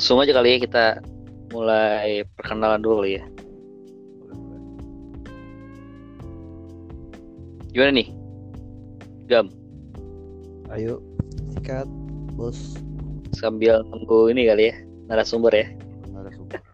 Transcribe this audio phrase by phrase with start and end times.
[0.00, 0.84] langsung aja kali ya kita
[1.52, 3.20] mulai perkenalan dulu ya.
[7.76, 8.08] Gimana nih?
[9.28, 9.52] Gam,
[10.72, 11.04] Ayo,
[11.52, 11.84] sikat,
[12.32, 12.80] bos.
[13.36, 14.74] sambil nunggu ini kali ya,
[15.12, 15.68] narasumber ya.
[16.08, 16.64] Narasumber.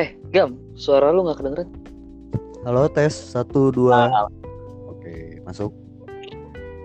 [0.00, 1.68] Eh, Gam, suara lu nggak kedengeran?
[2.64, 4.08] Halo, tes satu dua.
[4.08, 4.32] Ah,
[4.88, 5.76] Oke, masuk.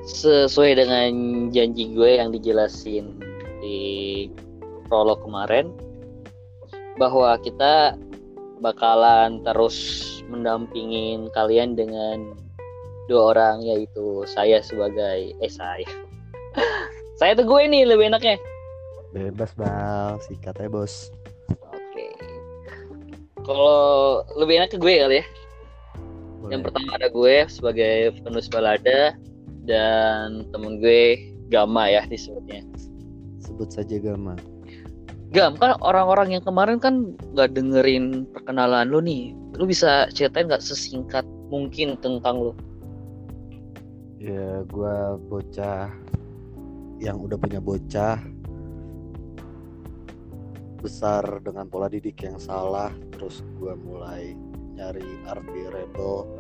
[0.03, 1.15] sesuai dengan
[1.55, 3.24] janji gue yang dijelasin di
[4.95, 5.75] prolog kemarin
[6.95, 7.99] bahwa kita
[8.63, 9.75] bakalan terus
[10.31, 12.31] mendampingin kalian dengan
[13.11, 15.83] dua orang yaitu saya sebagai eh saya
[17.19, 18.39] saya tuh gue nih lebih enaknya
[19.11, 21.11] Bebas bal, sikat ya bos.
[21.51, 22.07] oke
[23.43, 25.25] kalau lebih enak ke gue kali ya
[26.39, 26.51] Boleh.
[26.55, 29.11] yang pertama ada gue sebagai penulis balada
[29.67, 32.63] dan temen gue Gama ya disebutnya
[33.43, 34.54] Sebut saja Gama.
[35.35, 39.35] Gam kan orang-orang yang kemarin kan nggak dengerin perkenalan lu nih.
[39.59, 42.53] Lu bisa ceritain nggak sesingkat mungkin tentang lu?
[44.15, 45.91] Ya, gua bocah
[47.03, 48.15] yang udah punya bocah
[50.79, 54.39] besar dengan pola didik yang salah terus gua mulai
[54.79, 56.31] nyari arti rebel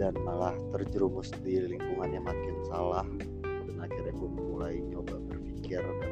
[0.00, 3.04] dan malah terjerumus di lingkungan yang makin salah
[3.44, 6.11] dan akhirnya gue mulai nyoba berpikir dan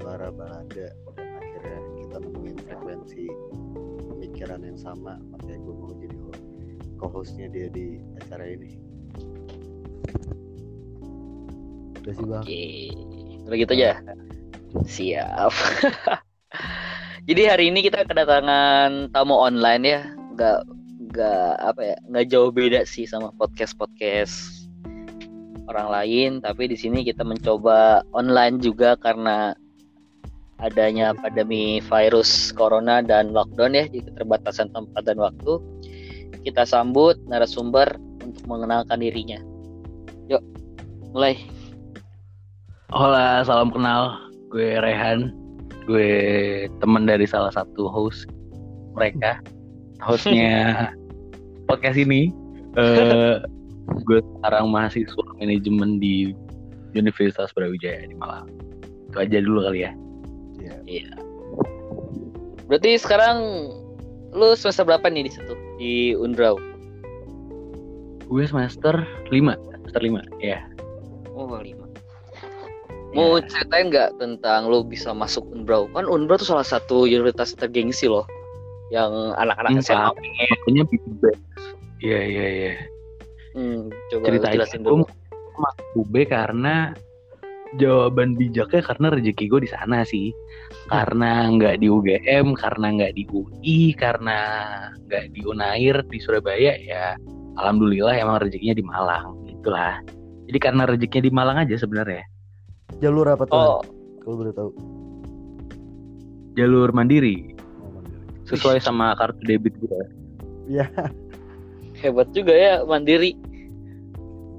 [0.00, 3.24] penyuara balada dan akhirnya kita nemuin frekuensi
[4.08, 6.44] pemikiran yang sama makanya gue mau jadi ho-
[6.96, 8.80] co-hostnya dia di acara ini
[12.00, 12.64] udah sih bang Oke,
[13.44, 13.92] kalau gitu aja.
[14.88, 15.52] Siap.
[17.28, 20.00] Jadi hari ini kita kedatangan tamu online ya,
[20.32, 20.58] nggak
[21.12, 24.64] nggak apa ya, nggak jauh beda sih sama podcast podcast
[25.68, 26.30] orang lain.
[26.40, 29.52] Tapi di sini kita mencoba online juga karena
[30.60, 35.60] adanya pandemi virus corona dan lockdown ya, jadi keterbatasan tempat dan waktu.
[36.44, 37.88] Kita sambut narasumber
[38.24, 39.40] untuk mengenalkan dirinya.
[40.28, 40.40] Yuk,
[41.12, 41.36] mulai.
[42.92, 44.16] Hola, salam kenal.
[44.48, 45.32] Gue Rehan.
[45.88, 48.28] Gue teman dari salah satu host
[48.96, 49.40] mereka.
[50.00, 50.88] Hostnya
[51.68, 52.32] podcast ini.
[52.78, 53.42] Eh,
[54.06, 56.32] gue sekarang mahasiswa manajemen di
[56.94, 58.48] Universitas Brawijaya di Malang.
[59.10, 59.92] Itu aja dulu kali ya.
[60.60, 60.74] Iya.
[60.86, 61.10] Iya.
[62.68, 63.36] Berarti sekarang
[64.30, 66.54] lu semester berapa nih di situ di Undraw?
[68.30, 68.94] Gue semester
[69.28, 69.58] 5.
[69.58, 70.62] Semester 5, ya.
[71.34, 71.90] Oh, lima.
[73.10, 75.90] Mau ceritain nggak tentang lu bisa masuk Unbraw?
[75.90, 78.22] Kan Unbraw tuh salah satu universitas tergengsi loh,
[78.94, 80.14] yang anak-anak Hmm, SMA Pak.
[80.14, 80.86] pengen.
[82.00, 82.72] Iya, iya, iya.
[83.50, 85.06] Hmm, coba jelasin gue dulu.
[85.58, 86.94] masuk UB karena
[87.76, 90.34] jawaban bijaknya karena rezeki gue di sana sih.
[90.88, 94.38] Karena nggak di UGM karena nggak di UI karena
[95.06, 97.14] nggak di Unair di Surabaya ya
[97.54, 100.00] alhamdulillah emang rezekinya di Malang itulah
[100.46, 102.22] jadi karena rezekinya di Malang aja sebenarnya.
[102.98, 103.78] Jalur apa tuh Oh,
[104.18, 104.70] kalau boleh tahu.
[106.54, 107.54] Jalur mandiri.
[107.78, 108.50] Oh, mandiri.
[108.50, 110.02] sesuai sama kartu debit gue
[110.66, 110.86] Iya.
[112.02, 113.34] hebat juga ya Mandiri.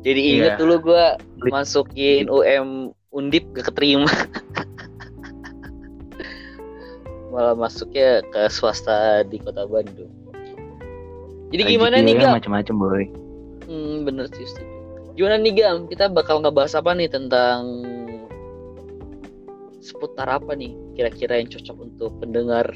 [0.02, 0.60] Jadi inget Iya.
[0.60, 1.06] dulu gua
[1.38, 4.08] Beli- masukin UM Undip gak keterima.
[7.32, 10.12] Malah masuknya ke swasta di Kota Bandung.
[11.52, 12.40] Jadi gimana nih Gam?
[12.40, 13.04] macam-macam boy
[13.68, 14.72] Hmm, bener sih setuju.
[15.20, 15.92] Gimana nih Gam?
[15.92, 17.84] Kita bakal ngebahas apa nih tentang
[19.84, 22.68] seputar apa nih kira-kira yang cocok untuk pendengar?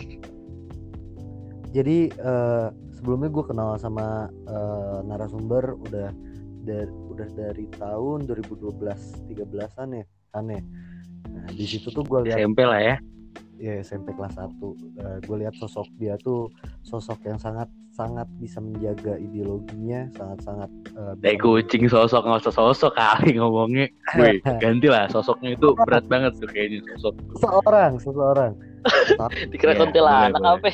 [1.72, 6.12] Jadi eh, sebelumnya gue kenal sama eh, narasumber udah
[6.66, 10.06] dari udah dari tahun 2012 13-an ya
[10.44, 10.62] ya.
[11.32, 12.96] Nah, di situ tuh gue lihat SMP lah ya.
[13.56, 14.76] Ya SMP kelas 1
[15.24, 16.52] gue lihat sosok dia tuh
[16.84, 22.52] sosok yang sangat sangat bisa menjaga ideologinya sangat-sangat eh, bisa Kayak kucing sosok nggak usah
[22.52, 23.88] sosok kali ngomongnya.
[24.20, 27.16] Woi gantilah sosoknya itu berat banget tuh kayaknya sosok.
[27.40, 28.52] Seseorang seseorang.
[29.56, 30.70] Dikira Iya, kuntilanak boleh, apa?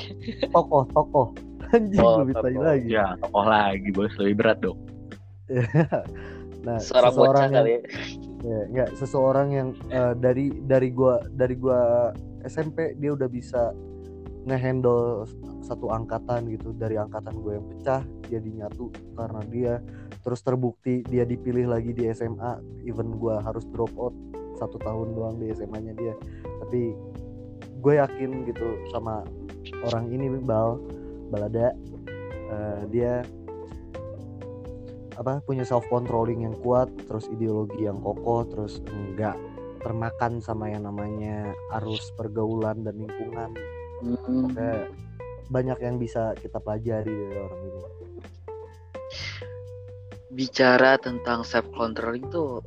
[0.49, 1.27] tokoh tokoh.
[1.77, 2.61] Anjing Oh, lebih tokoh.
[2.65, 2.87] lagi.
[2.89, 4.79] Ya tokoh lagi bos lebih berat dong
[6.61, 7.81] nah Seorang bocah seseorang yang, kali ya.
[8.45, 12.13] ya, enggak seseorang yang eh, dari dari gua dari gua
[12.45, 13.73] SMP dia udah bisa
[14.45, 15.29] ngehandle
[15.61, 16.73] satu angkatan gitu.
[16.73, 19.73] Dari angkatan gue yang pecah jadi nyatu karena dia.
[20.21, 24.13] Terus terbukti dia dipilih lagi di SMA even gue harus drop out
[24.57, 26.13] satu tahun doang di SMA-nya dia.
[26.65, 26.93] Tapi
[27.81, 29.25] gue yakin gitu sama
[29.89, 30.81] orang ini bal.
[31.31, 31.71] Balada
[32.51, 33.23] eh, dia
[35.21, 39.37] apa punya self controlling yang kuat terus ideologi yang kokoh terus enggak
[39.81, 43.49] termakan sama yang namanya arus pergaulan dan lingkungan.
[44.01, 44.49] Hmm.
[44.53, 44.89] Kayak
[45.49, 47.81] banyak yang bisa kita pelajari dari orang ini.
[50.31, 52.61] Bicara tentang self control itu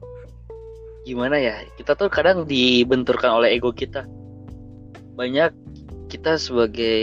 [1.07, 1.63] gimana ya?
[1.79, 4.05] Kita tuh kadang dibenturkan oleh ego kita.
[5.15, 5.55] Banyak
[6.11, 7.03] kita sebagai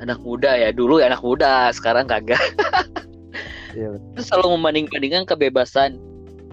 [0.00, 0.70] anak muda ya.
[0.70, 2.40] Dulu ya anak muda sekarang kagak
[3.76, 6.00] Iya, itu selalu membanding-bandingkan kebebasan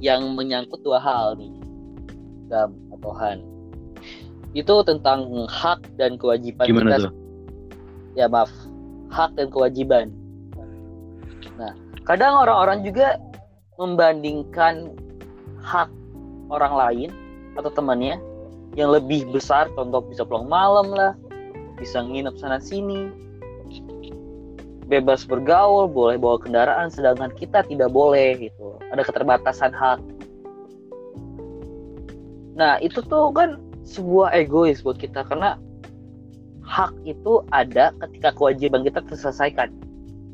[0.03, 1.55] yang menyangkut dua hal nih
[2.51, 3.39] Gam atau Han.
[4.51, 7.07] Itu tentang hak dan kewajiban Gimana kita.
[7.07, 7.13] tuh?
[8.13, 8.51] ya maaf.
[9.09, 10.11] Hak dan kewajiban.
[11.55, 11.71] Nah
[12.03, 13.17] kadang orang-orang juga
[13.79, 14.91] membandingkan
[15.63, 15.87] hak
[16.51, 17.09] orang lain
[17.55, 18.19] atau temannya
[18.75, 19.71] yang lebih besar.
[19.79, 21.15] Contoh bisa pulang malam lah
[21.79, 23.09] bisa nginep sana sini
[24.87, 29.99] bebas bergaul boleh bawa kendaraan sedangkan kita tidak boleh gitu ada keterbatasan hak
[32.53, 35.59] nah itu tuh kan sebuah egois buat kita karena
[36.63, 39.73] hak itu ada ketika kewajiban kita terselesaikan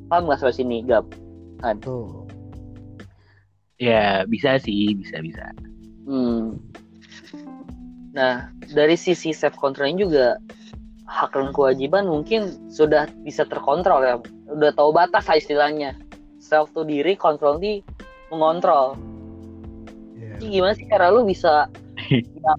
[0.09, 1.05] paham nggak sampai sini Gab?
[1.83, 2.29] tuh
[3.79, 5.55] Ya bisa sih, bisa bisa.
[6.03, 6.59] Hmm.
[8.11, 10.35] Nah, dari sisi self control juga
[11.07, 14.19] hak dan kewajiban mungkin sudah bisa terkontrol ya.
[14.49, 15.91] Udah tahu batas lah istilahnya.
[16.39, 17.85] Self tuh diri, kontrol di
[18.33, 18.97] mengontrol.
[20.17, 20.37] Iya.
[20.37, 21.69] Jadi gimana sih cara lu bisa
[22.13, 22.53] ya,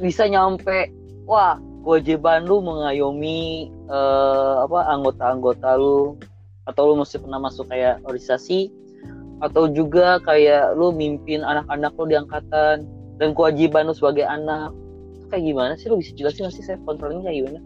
[0.00, 0.90] bisa nyampe
[1.26, 6.18] wah kewajiban lu mengayomi eh, apa anggota-anggota lu
[6.66, 8.70] atau lu mesti pernah masuk kayak organisasi
[9.38, 12.88] atau juga kayak lu mimpin anak-anak lu di angkatan
[13.22, 14.74] dan kewajiban lu sebagai anak
[15.14, 17.60] itu kayak gimana sih lu bisa jelasin sih self controlnya kayak gimana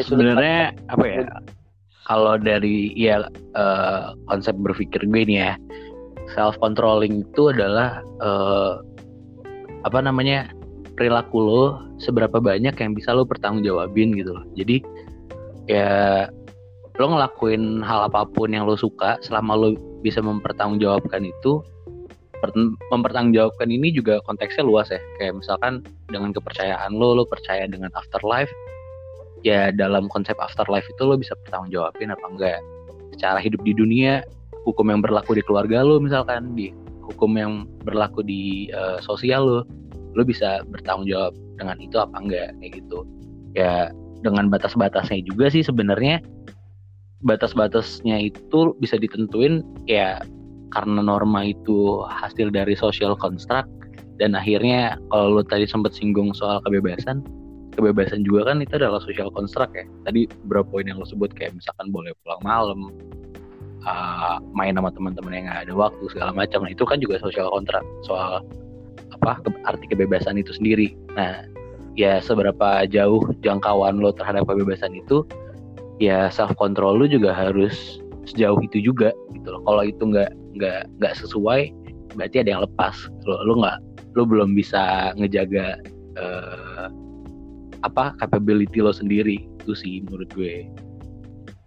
[0.00, 1.20] Sebenarnya apa ya?
[2.08, 3.22] Kalau dari ya
[3.54, 5.52] eh, konsep berpikir gue nih ya,
[6.34, 8.72] self controlling itu adalah eh,
[9.82, 10.50] apa namanya
[10.94, 11.64] perilaku lo
[11.98, 14.44] seberapa banyak yang bisa lo pertanggungjawabin gitu loh.
[14.58, 14.82] Jadi
[15.70, 16.26] ya
[17.00, 19.68] lo ngelakuin hal apa pun yang lo suka selama lo
[20.04, 21.62] bisa mempertanggungjawabkan itu
[22.42, 27.88] per- mempertanggungjawabkan ini juga konteksnya luas ya kayak misalkan dengan kepercayaan lo lo percaya dengan
[27.94, 28.50] afterlife
[29.42, 32.60] ya dalam konsep afterlife itu lo bisa pertanggungjawabin apa enggak.
[33.18, 34.22] Secara hidup di dunia
[34.66, 36.70] hukum yang berlaku di keluarga lo misalkan di
[37.02, 37.52] hukum yang
[37.82, 39.60] berlaku di eh, sosial lo
[40.12, 43.04] lo bisa bertanggung jawab dengan itu apa enggak kayak gitu.
[43.52, 43.90] Ya
[44.22, 46.22] dengan batas-batasnya juga sih sebenarnya
[47.26, 50.22] batas-batasnya itu bisa ditentuin ya
[50.72, 53.68] karena norma itu hasil dari social construct
[54.18, 57.22] dan akhirnya kalau lo tadi sempat singgung soal kebebasan
[57.72, 59.84] kebebasan juga kan itu adalah social construct ya.
[60.04, 62.92] Tadi beberapa poin yang lo sebut kayak misalkan boleh pulang malam
[63.86, 66.64] uh, main sama teman-teman yang nggak ada waktu segala macam.
[66.64, 68.44] Nah itu kan juga social contract soal
[69.12, 70.94] apa ke- arti kebebasan itu sendiri.
[71.16, 71.46] Nah
[71.98, 75.24] ya seberapa jauh jangkauan lo terhadap kebebasan itu
[76.00, 79.62] ya self control lu juga harus sejauh itu juga gitu loh.
[79.64, 81.72] Kalau itu nggak nggak nggak sesuai
[82.14, 82.94] berarti ada yang lepas.
[83.24, 83.78] Lo lu nggak
[84.12, 85.80] lu belum bisa ngejaga
[86.20, 86.86] eh,
[87.82, 89.46] apa capability lo sendiri.
[89.60, 90.66] Itu sih menurut gue.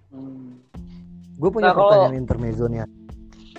[0.10, 0.56] Hmm.
[1.36, 2.88] gue punya Nah, kalau- pertanyaan intermezzo nih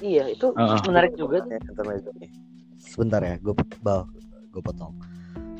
[0.00, 0.80] iya itu Heeh.
[0.84, 1.44] menarik juga.
[1.44, 2.28] Intermezzo nih.
[2.76, 4.08] Sebentar ya gue bal
[4.50, 4.96] gue potong.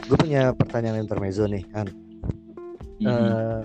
[0.07, 1.85] Gue punya pertanyaan intermezzo nih kan
[2.97, 3.05] Mhm.
[3.07, 3.63] Eh,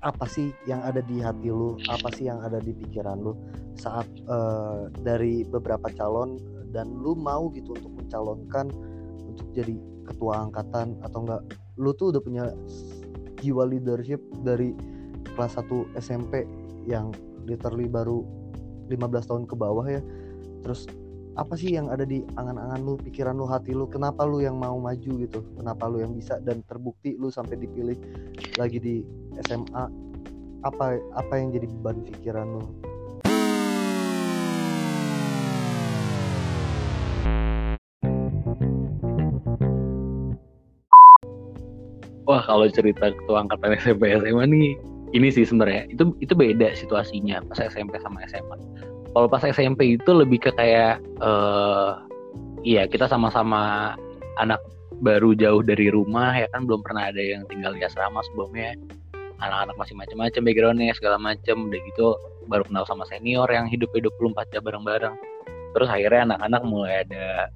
[0.00, 1.76] apa sih yang ada di hati lu?
[1.84, 3.36] Apa sih yang ada di pikiran lu
[3.76, 6.40] saat eh, dari beberapa calon
[6.72, 8.72] dan lu mau gitu untuk mencalonkan
[9.20, 9.76] untuk jadi
[10.10, 11.42] ketua angkatan atau enggak
[11.78, 12.44] lu tuh udah punya
[13.40, 14.76] jiwa leadership dari
[15.32, 16.44] kelas 1 SMP
[16.84, 17.14] yang
[17.48, 18.20] literally baru
[18.92, 20.02] 15 tahun ke bawah ya.
[20.60, 20.84] Terus
[21.38, 23.88] apa sih yang ada di angan-angan lu pikiran lu hati lu?
[23.88, 25.40] Kenapa lu yang mau maju gitu?
[25.56, 26.36] Kenapa lu yang bisa?
[26.42, 27.96] Dan terbukti lu sampai dipilih
[28.58, 28.96] lagi di
[29.40, 29.84] SMA
[30.60, 32.64] apa apa yang jadi beban pikiran lu
[42.30, 44.78] Wah kalau cerita ketua angkatan SMP SMA nih
[45.10, 48.54] ini sih sebenarnya itu itu beda situasinya pas SMP sama SMA.
[49.10, 51.90] Kalau pas SMP itu lebih ke kayak eh
[52.62, 53.92] iya kita sama-sama
[54.38, 54.62] anak
[55.02, 58.78] baru jauh dari rumah ya kan belum pernah ada yang tinggal di asrama sebelumnya.
[59.42, 62.14] Anak-anak masih macam-macam backgroundnya segala macam udah gitu
[62.46, 65.18] baru kenal sama senior yang hidup 24 jam bareng-bareng.
[65.74, 67.50] Terus akhirnya anak-anak mulai ada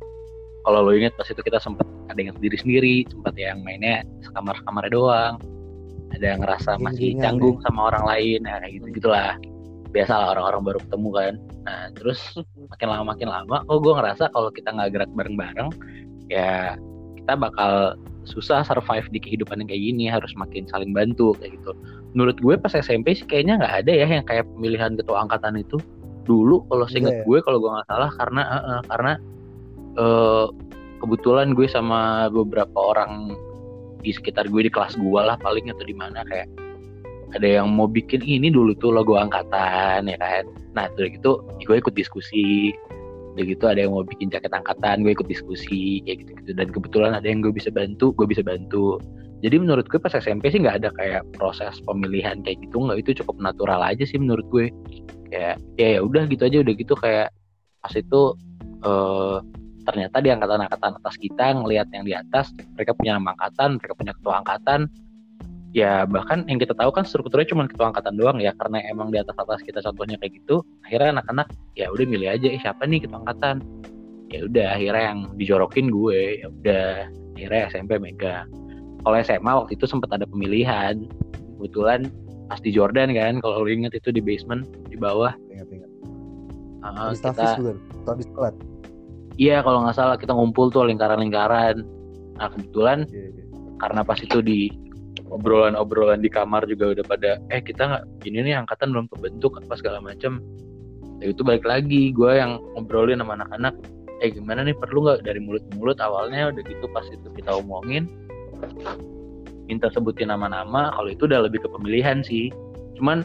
[0.64, 4.56] kalau lo ingat pas itu kita sempat ada yang sendiri sendiri sempat yang mainnya sekamar
[4.64, 5.34] kamarnya doang.
[6.16, 9.36] Ada yang ngerasa masih Geng-gengan canggung sama orang lain nah kayak gitu gitulah.
[9.92, 11.34] Biasalah orang-orang baru ketemu kan.
[11.68, 12.20] Nah terus
[12.72, 15.68] makin lama makin lama kok gue ngerasa kalau kita nggak gerak bareng-bareng
[16.32, 16.80] ya
[17.20, 21.76] kita bakal susah survive di kehidupan yang kayak gini harus makin saling bantu kayak gitu.
[22.16, 25.76] Menurut gue pas SMP sih kayaknya nggak ada ya yang kayak pemilihan ketua angkatan itu.
[26.24, 27.24] Dulu kalau seinget Iya ya?
[27.28, 29.12] gue kalau gue nggak salah karena eh, eh, karena
[29.98, 30.46] eh,
[31.04, 33.36] kebetulan gue sama beberapa orang
[34.04, 36.48] di sekitar gue di kelas gue lah paling atau di mana kayak
[37.34, 40.44] ada yang mau bikin ini dulu tuh logo angkatan ya kan?
[40.72, 42.70] Nah udah gitu gue ikut diskusi.
[43.34, 46.70] Udah gitu ada yang mau bikin jaket angkatan gue ikut diskusi kayak gitu gitu dan
[46.70, 49.02] kebetulan ada yang gue bisa bantu gue bisa bantu.
[49.42, 53.02] Jadi menurut gue pas SMP sih nggak ada kayak proses pemilihan kayak gitu nggak.
[53.02, 54.70] Itu cukup natural aja sih menurut gue.
[55.34, 57.28] Kayak ya ya udah gitu aja udah gitu kayak
[57.82, 58.22] pas itu
[58.86, 59.38] eh,
[59.84, 64.12] ternyata di angkatan-angkatan atas kita ngelihat yang di atas mereka punya nama angkatan mereka punya
[64.16, 64.80] ketua angkatan
[65.74, 69.18] ya bahkan yang kita tahu kan strukturnya cuma ketua angkatan doang ya karena emang di
[69.18, 73.04] atas atas kita contohnya kayak gitu akhirnya anak-anak ya udah milih aja eh siapa nih
[73.04, 73.60] ketua angkatan
[74.30, 76.86] ya udah akhirnya yang dijorokin gue ya udah
[77.36, 78.46] akhirnya SMP megang
[79.04, 81.04] kalau SMA waktu itu sempat ada pemilihan
[81.60, 82.08] kebetulan
[82.48, 85.90] pas di Jordan kan kalau lo inget itu di basement di bawah Ingat-ingat.
[86.84, 87.76] uh, Habis kita tafis bukan?
[88.04, 88.54] Atau habis telat?
[89.40, 91.82] Iya kalau nggak salah kita ngumpul tuh lingkaran-lingkaran.
[92.38, 93.44] Nah kebetulan Iya, iya.
[93.78, 94.70] karena pas itu di
[95.30, 99.74] obrolan-obrolan di kamar juga udah pada eh kita nggak ini nih angkatan belum kebentuk apa
[99.78, 100.38] segala macam
[101.22, 103.74] ya itu balik lagi gue yang ngobrolin sama anak-anak
[104.22, 107.50] eh gimana nih perlu nggak dari mulut ke mulut awalnya udah gitu pas itu kita
[107.50, 108.06] omongin
[109.66, 112.52] minta sebutin nama-nama kalau itu udah lebih ke pemilihan sih.
[113.00, 113.24] Cuman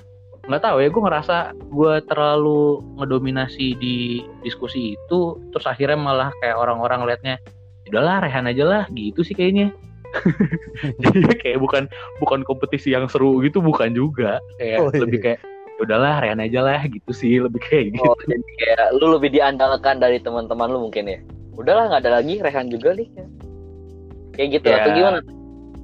[0.50, 2.62] nggak tahu ya gue ngerasa gue terlalu
[2.98, 3.96] ngedominasi di
[4.42, 5.20] diskusi itu
[5.54, 7.38] terus akhirnya malah kayak orang-orang liatnya
[7.88, 9.70] udahlah rehan aja lah gitu sih kayaknya
[11.06, 11.86] jadi kayak bukan
[12.18, 15.00] bukan kompetisi yang seru gitu bukan juga kayak Oh, iya.
[15.06, 15.40] lebih kayak
[15.78, 19.30] "Ya udahlah rehan aja lah gitu sih lebih kayak gitu Oh, jadi kayak lu lebih
[19.30, 21.20] diandalkan dari teman-teman lu mungkin ya.
[21.56, 23.08] Udahlah nggak ada lagi Rehan juga nih.
[24.34, 24.76] Kayak gitu Ya.
[24.82, 25.18] atau gimana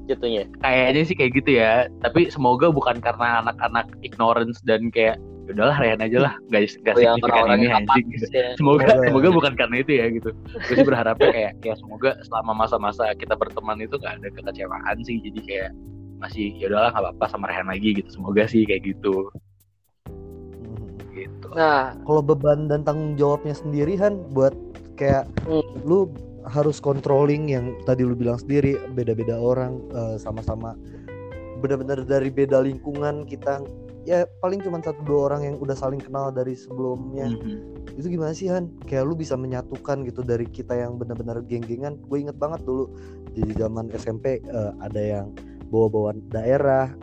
[0.06, 0.44] jatuhnya?
[0.60, 1.74] kayaknya sih kayak gitu ya.
[2.00, 6.34] Tapi semoga bukan karena anak-anak ignorance dan kayak "Ya udahlah rehan aja lah.
[6.48, 7.86] Guys gak Oh, signifikan ini anjing.
[7.86, 8.58] apatis ya.
[8.58, 9.06] semoga Semoga.
[9.06, 10.30] semoga bukan karena itu ya gitu.
[10.34, 15.22] Gue sih berharapnya kayak kayak semoga selama masa-masa kita berteman itu gak ada kekecewaan sih.
[15.22, 15.70] Jadi kayak
[16.16, 18.10] masih ya udahlah nggak apa-apa sama Rehan lagi gitu.
[18.10, 19.30] Semoga sih kayak gitu.
[21.12, 21.48] Gitu.
[21.54, 24.52] Nah, Kalau beban dan tanggung jawabnya sendiri Han buat
[24.96, 25.64] kayak Hmm.
[25.84, 26.10] lu
[26.50, 30.78] harus controlling yang tadi lu bilang sendiri beda-beda orang eh, sama-sama.
[31.62, 33.64] Benar-benar dari beda lingkungan kita
[34.06, 37.32] ya paling cuma satu dua orang yang udah saling kenal dari sebelumnya.
[37.32, 37.74] Mhm.
[37.96, 38.76] itu gimana sih Han?
[38.92, 41.96] Kayak lu bisa menyatukan gitu dari kita yang benar-benar geng-gengan.
[42.12, 42.92] Gue inget banget dulu
[43.32, 45.32] di zaman SMP eh, ada yang
[45.72, 46.94] bawa-bawa daerah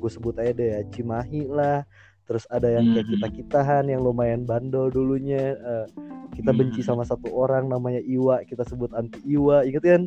[0.00, 1.84] gue sebut aja deh ya Cimahi lah
[2.26, 3.12] terus ada yang kayak Mhm.
[3.16, 5.86] kita kitahan yang lumayan bandel dulunya eh,
[6.34, 6.86] kita benci Mhm.
[6.86, 10.02] sama satu orang namanya Iwa kita sebut anti Iwa inget kan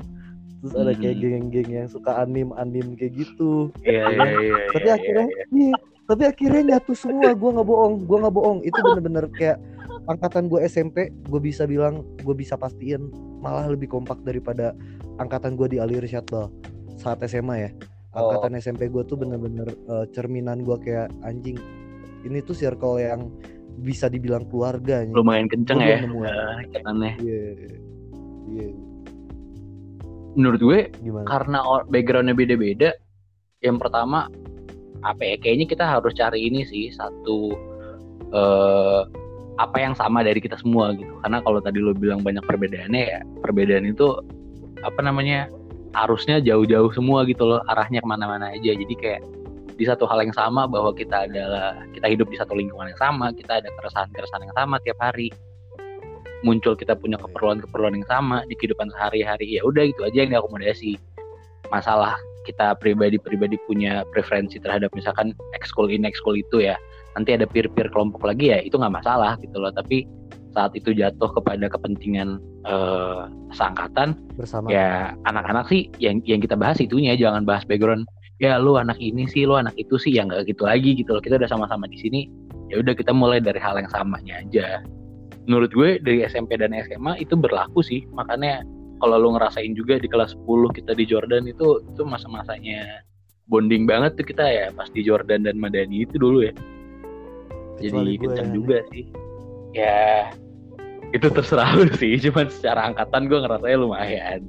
[0.59, 1.23] terus ada kayak Mhm.
[1.23, 4.55] geng-geng yang suka anim anim kayak gitu Iya iya iya.
[4.69, 5.43] tapi iya, akhirnya iya.
[5.49, 9.57] iya, tapi akhirnya nyatu semua gue nggak bohong gue nggak bohong itu bener-bener kayak
[10.05, 13.07] angkatan gue SMP gue bisa bilang gue bisa pastiin
[13.39, 14.75] malah lebih kompak daripada
[15.15, 16.51] angkatan gue di Ali Irsyadbal
[16.95, 17.71] saat SMA ya
[18.09, 18.33] Oh.
[18.33, 21.55] angkatan SMP gue tuh bener-bener eh, cerminan gue kayak anjing
[22.27, 23.31] ini tuh circle yang
[23.79, 27.11] bisa dibilang keluarga lumayan kenceng ya eh, ikatannya.
[27.23, 27.41] Iya.
[28.49, 28.69] Iya,
[30.35, 31.25] Menurut gue gimana?
[31.29, 31.57] karena
[31.87, 32.89] backgroundnya beda-beda.
[33.61, 34.27] Yang pertama
[35.03, 35.35] apa ya?
[35.39, 37.55] Kayaknya kita harus cari ini sih satu
[38.29, 39.01] eh
[39.59, 41.11] apa yang sama dari kita semua gitu.
[41.19, 44.15] Karena kalau tadi lo bilang banyak perbedaannya ya, perbedaan itu
[44.79, 45.51] apa namanya
[45.99, 48.71] arusnya jauh-jauh semua gitu loh, arahnya ke mana-mana aja.
[48.71, 49.21] Jadi kayak
[49.79, 53.31] di satu hal yang sama bahwa kita adalah kita hidup di satu lingkungan yang sama,
[53.31, 55.31] kita ada keresahan-keresahan yang sama tiap hari.
[56.43, 59.55] Muncul kita punya keperluan-keperluan yang sama di kehidupan sehari-hari.
[59.55, 60.99] Ya udah gitu aja yang diakomodasi.
[61.71, 66.75] Masalah kita pribadi-pribadi punya preferensi terhadap misalkan ekskul ini ekskul itu ya.
[67.15, 69.71] Nanti ada peer-peer kelompok lagi ya, itu nggak masalah gitu loh.
[69.71, 70.03] Tapi
[70.51, 73.21] saat itu jatuh kepada kepentingan eh,
[73.55, 74.67] seangkatan Bersama.
[74.67, 78.09] ya anak-anak sih yang yang kita bahas itunya jangan bahas background
[78.39, 81.21] ya lu anak ini sih lu anak itu sih ya nggak gitu lagi gitu loh.
[81.21, 82.21] Kita udah sama-sama di sini
[82.71, 84.67] ya udah kita mulai dari hal yang samanya aja.
[85.45, 88.07] Menurut gue dari SMP dan SMA itu berlaku sih.
[88.15, 88.63] Makanya
[89.03, 93.03] kalau lu ngerasain juga di kelas 10 kita di Jordan itu itu masa-masanya
[93.49, 96.53] bonding banget tuh kita ya pas di Jordan dan Madani itu dulu ya.
[97.79, 98.23] Jadi Kecuali gue.
[98.27, 98.53] kencang ya.
[98.55, 99.05] juga sih.
[99.75, 99.99] Ya
[101.11, 102.15] itu terserah lu sih.
[102.23, 104.41] Cuman secara angkatan gue ngerasanya lumayan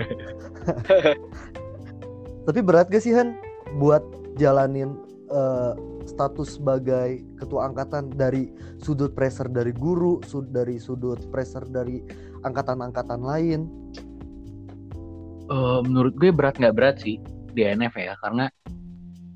[2.48, 3.36] Tapi berat gak sih Han
[3.76, 4.02] buat
[4.40, 4.96] jalanin
[5.30, 5.72] eh,
[6.08, 12.00] status sebagai ketua angkatan dari sudut pressure dari guru, sud dari sudut pressure dari
[12.42, 13.60] angkatan-angkatan lain.
[15.50, 17.20] Eh, menurut gue berat nggak berat sih
[17.52, 18.14] di NF ya.
[18.22, 18.46] Karena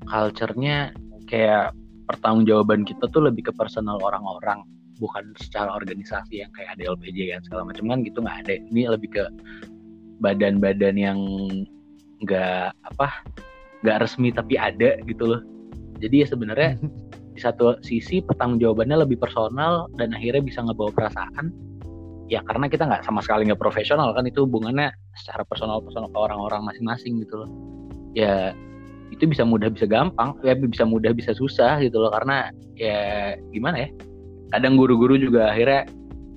[0.07, 0.95] culture-nya
[1.29, 4.61] kayak pertanggungjawaban kita tuh lebih ke personal orang-orang
[4.95, 7.83] bukan secara organisasi yang kayak ada LPJ kan segala macam.
[7.91, 8.53] Kan gitu nggak ada.
[8.71, 9.23] Ini lebih ke
[10.23, 11.19] badan-badan yang
[12.25, 13.07] nggak apa
[13.85, 15.41] nggak resmi tapi ada gitu loh.
[16.01, 16.81] Jadi ya sebenarnya
[17.35, 21.53] di satu sisi pertanggungjawabannya lebih personal dan akhirnya bisa ngebawa perasaan.
[22.25, 26.17] Ya karena kita nggak sama sekali nggak profesional kan itu hubungannya secara personal personal ke
[26.17, 27.49] orang-orang masing-masing gitu loh.
[28.17, 28.57] Ya
[29.13, 32.09] itu bisa mudah bisa gampang ya bisa mudah bisa susah gitu loh.
[32.09, 33.89] Karena ya gimana ya
[34.49, 35.85] kadang guru-guru juga akhirnya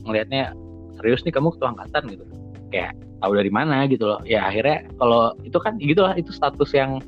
[0.04, 0.52] ngelihatnya
[1.00, 2.02] serius nih kamu ketua angkatan?
[2.12, 2.24] gitu.
[2.68, 4.20] Kayak tahu dari mana gitu loh.
[4.24, 7.02] Ya akhirnya kalau itu kan gitulah itu status yang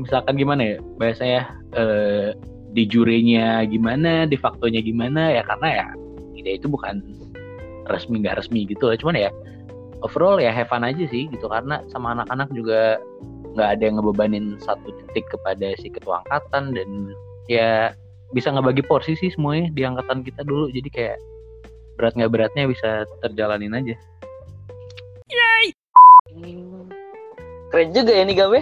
[0.00, 1.42] misalkan gimana ya bahasanya
[1.76, 2.28] eh,
[2.72, 5.86] di jurinya gimana di faktonya gimana ya karena ya
[6.32, 7.04] ide itu bukan
[7.92, 8.96] resmi nggak resmi gitu loh.
[8.96, 9.30] Cuman ya
[10.04, 12.98] overall ya have fun aja sih gitu karena sama anak-anak juga
[13.52, 16.88] nggak ada yang ngebebanin satu titik kepada si ketua angkatan dan
[17.52, 17.92] ya
[18.32, 20.72] bisa ngebagi porsi sih semuanya di angkatan kita dulu.
[20.72, 21.18] Jadi kayak
[22.00, 23.96] berat nggak beratnya bisa terjalanin aja
[26.32, 26.88] Hmm,
[27.72, 28.60] Keren juga ya nih gawe.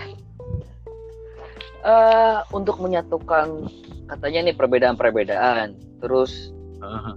[1.80, 3.66] Eh untuk menyatukan
[4.10, 7.14] katanya nih perbedaan-perbedaan, terus Aha.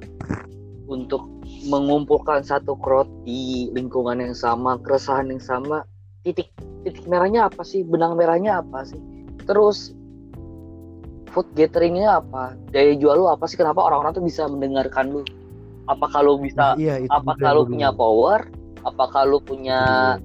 [0.90, 1.26] untuk
[1.68, 5.84] mengumpulkan satu crowd di lingkungan yang sama, keresahan yang sama,
[6.24, 6.54] titik
[6.86, 7.82] titik merahnya apa sih?
[7.84, 9.00] Benang merahnya apa sih?
[9.44, 9.92] Terus
[11.34, 12.54] food gatheringnya apa?
[12.70, 13.58] Daya jual lu apa sih?
[13.58, 15.22] Kenapa orang-orang tuh bisa mendengarkan lu?
[15.90, 16.74] Apakah lu bisa?
[16.74, 18.48] Nah, iya lu gua punya power?
[18.84, 20.16] Apakah lu punya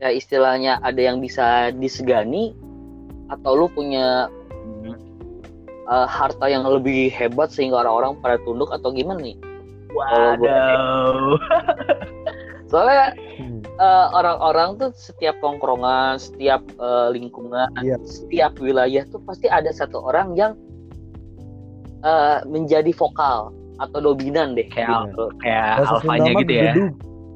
[0.00, 2.56] ya istilahnya ada yang bisa disegani?
[3.28, 4.26] Atau lu punya
[5.90, 9.36] eh, harta yang lebih hebat sehingga orang-orang pada tunduk atau gimana nih?
[9.90, 11.34] Waduh.
[12.70, 13.10] Soalnya
[13.40, 13.64] Hmm.
[13.66, 17.96] eh, orang-orang tuh setiap tongkrongan, setiap eh, lingkungan, Iya.
[18.06, 20.52] setiap wilayah tuh pasti ada satu orang yang
[22.04, 24.68] eh, menjadi vokal atau dominan deh.
[24.68, 25.24] Kayak gitu.
[25.42, 26.72] kayak alfanya gitu ya.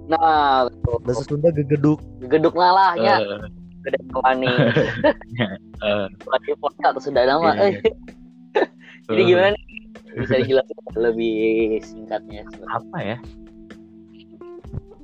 [0.04, 0.96] Nah, betul.
[1.02, 1.98] Bahasa Sunda gegeduk.
[2.28, 3.48] geduk ngalahnya Eh,
[3.84, 4.48] gede wani.
[5.84, 7.52] eh, Wani vokal atau sudah nama.
[7.56, 7.80] Iya, iya.
[9.08, 9.64] Jadi eh, gimana nih?
[10.14, 11.36] Bisa dijelasin lebih
[11.82, 12.42] singkatnya.
[12.70, 13.18] apa ya?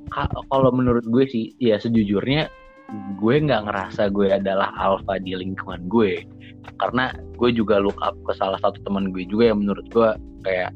[0.09, 2.51] Ka- Kalau menurut gue sih, ya sejujurnya
[3.17, 6.27] gue nggak ngerasa gue adalah alpha di lingkungan gue,
[6.77, 10.09] karena gue juga look up ke salah satu teman gue juga yang menurut gue
[10.43, 10.75] kayak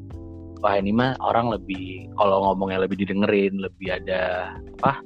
[0.65, 4.49] wah ini mah orang lebih kalau ngomongnya lebih didengerin, lebih ada
[4.81, 4.97] apa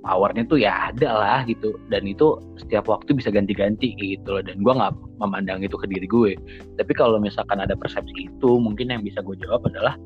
[0.00, 1.76] powernya tuh ya ada lah gitu.
[1.92, 4.40] Dan itu setiap waktu bisa ganti-ganti gitu loh.
[4.40, 6.32] Dan gue nggak memandang itu ke diri gue.
[6.80, 10.00] Tapi kalau misalkan ada persepsi itu mungkin yang bisa gue jawab adalah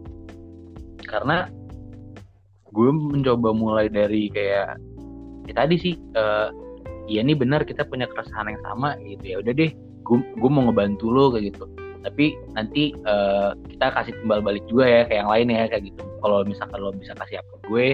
[1.07, 1.47] karena
[2.75, 4.75] gue mencoba mulai dari kayak
[5.47, 6.51] ya tadi sih eh
[7.07, 9.23] iya nih benar kita punya keresahan yang sama gitu.
[9.23, 9.71] Ya udah deh
[10.11, 15.01] gue mau ngebantu lo kayak gitu tapi nanti eh, kita kasih timbal balik juga ya
[15.05, 16.03] kayak yang lain ya kayak gitu.
[16.21, 17.87] Kalau misalkan lo bisa kasih apa gue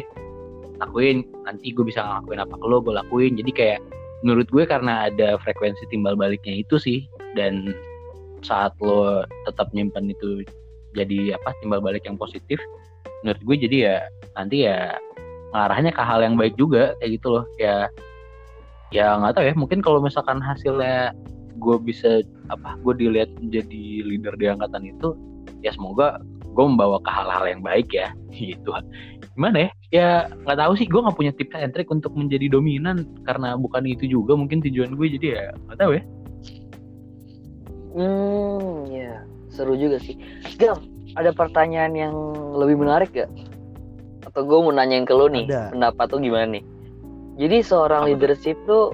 [0.83, 1.27] lakuin.
[1.47, 3.33] Nanti gue bisa ngelakuin apa ke lo gue lakuin.
[3.35, 3.79] Jadi kayak
[4.23, 7.75] menurut gue karena ada frekuensi timbal baliknya itu sih dan
[8.41, 10.47] saat lo tetap nyimpan itu
[10.95, 12.57] jadi apa timbal balik yang positif
[13.21, 13.97] menurut gue jadi ya
[14.39, 14.97] nanti ya
[15.53, 17.45] ngarahnya ke hal yang baik juga kayak gitu loh.
[17.59, 17.91] Ya
[18.95, 21.11] ya nggak tahu ya mungkin kalau misalkan hasilnya
[21.57, 25.17] gue bisa apa gue dilihat menjadi leader di angkatan itu
[25.65, 26.21] ya semoga
[26.57, 28.73] gue membawa ke hal-hal yang baik ya gitu
[29.37, 30.09] gimana ya ya
[30.45, 34.09] nggak tahu sih gue nggak punya tips and trick untuk menjadi dominan karena bukan itu
[34.09, 36.05] juga mungkin tujuan gue jadi ya nggak tahu ya
[37.97, 40.21] Hmm, ya seru juga sih.
[40.61, 40.85] Gam,
[41.17, 42.13] ada pertanyaan yang
[42.53, 43.33] lebih menarik gak?
[44.29, 45.73] Atau gue mau nanyain ke lo nih, Ada.
[45.73, 46.65] pendapat tuh gimana nih?
[47.41, 48.93] Jadi seorang Apa leadership tuh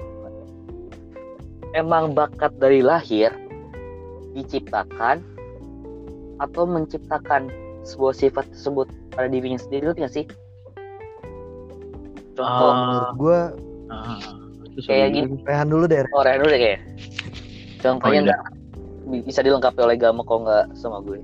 [1.73, 3.33] emang bakat dari lahir,
[4.31, 5.21] diciptakan,
[6.37, 7.49] atau menciptakan
[7.83, 10.25] sebuah sifat tersebut pada dirinya sendiri itu sih?
[12.33, 13.13] Contoh, Ah.
[13.13, 13.39] Menurut gue,
[14.73, 15.27] itu Kayak gitu.
[15.31, 15.45] juga.
[15.45, 16.01] rehan dulu deh.
[16.09, 16.81] oh Reno deh kayak.
[17.77, 18.25] Contohnya Oh,
[19.11, 19.21] iya.
[19.21, 21.19] bisa dilengkapi oleh Gama kalau nggak sama gue.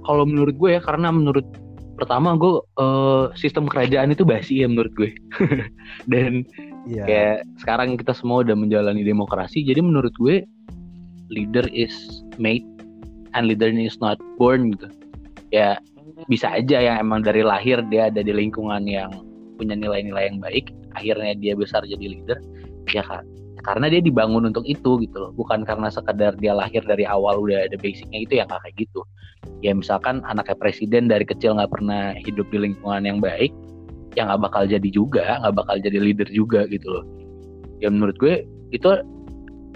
[0.00, 1.44] kalau menurut gue ya karena menurut
[1.92, 5.12] pertama gue eh, sistem kerajaan itu basi ya menurut gue
[6.08, 6.48] dan
[6.88, 7.04] Iya.
[7.04, 10.48] kayak sekarang kita semua udah menjalani demokrasi jadi menurut gue
[11.28, 12.64] leader is made
[13.36, 14.88] and leader is not born gitu.
[15.52, 15.76] Ya
[16.26, 19.12] bisa aja yang emang dari lahir dia ada di lingkungan yang
[19.60, 22.40] punya nilai-nilai yang baik akhirnya dia besar jadi leader.
[22.88, 23.28] Ya kan
[23.68, 25.32] karena dia dibangun untuk itu gitu loh.
[25.36, 29.04] Bukan karena sekedar dia lahir dari awal udah ada basicnya itu yang kayak gitu.
[29.60, 33.52] Ya misalkan anaknya presiden dari kecil nggak pernah hidup di lingkungan yang baik
[34.18, 37.04] ya nggak bakal jadi juga nggak bakal jadi leader juga gitu loh
[37.78, 38.42] ya menurut gue
[38.74, 38.90] itu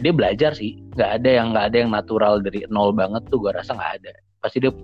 [0.03, 3.55] dia belajar sih nggak ada yang nggak ada yang natural dari nol banget tuh gue
[3.55, 4.75] rasa nggak ada pasti dia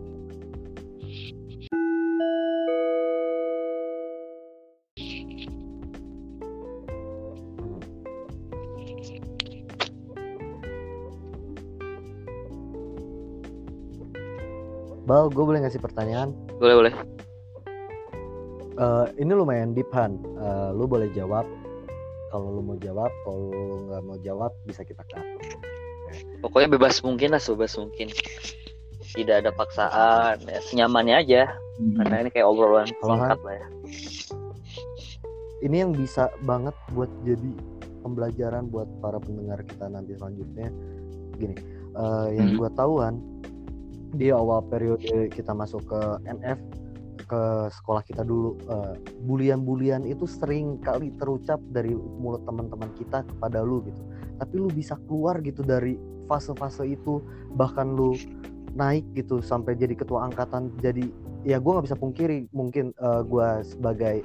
[15.09, 16.37] Bal, gue boleh ngasih pertanyaan?
[16.61, 17.18] Boleh boleh.
[18.79, 20.23] Eh, ini lumayan deep Han.
[20.23, 21.43] Eh, lu boleh jawab.
[22.31, 25.25] Kalau lu mau jawab, kalau lu nggak mau jawab bisa kita cut.
[26.39, 28.13] Pokoknya bebas mungkin lah, sebebas mungkin.
[29.17, 31.43] Tidak ada paksaan, ya, senyamannya aja.
[31.99, 33.67] Karena ini kayak obrolan Kalau singkat lah ya.
[35.59, 37.51] Ini yang bisa banget buat jadi
[38.07, 40.69] pembelajaran buat para pendengar kita nanti selanjutnya.
[41.35, 41.57] Gini,
[41.99, 42.59] eh, yang Hmm.
[42.63, 43.15] gue tahuan
[44.15, 46.61] di awal periode kita masuk ke NF
[47.29, 48.95] ke sekolah kita dulu eh,
[49.29, 54.01] bulian-bulian itu sering kali terucap dari mulut teman-teman kita kepada lu gitu.
[54.41, 57.21] Tapi lu bisa keluar gitu dari fase-fase itu
[57.53, 58.17] bahkan lu
[58.73, 60.73] naik gitu sampai jadi ketua angkatan.
[60.81, 61.13] Jadi
[61.45, 64.25] ya gue nggak bisa pungkiri mungkin eh, gua sebagai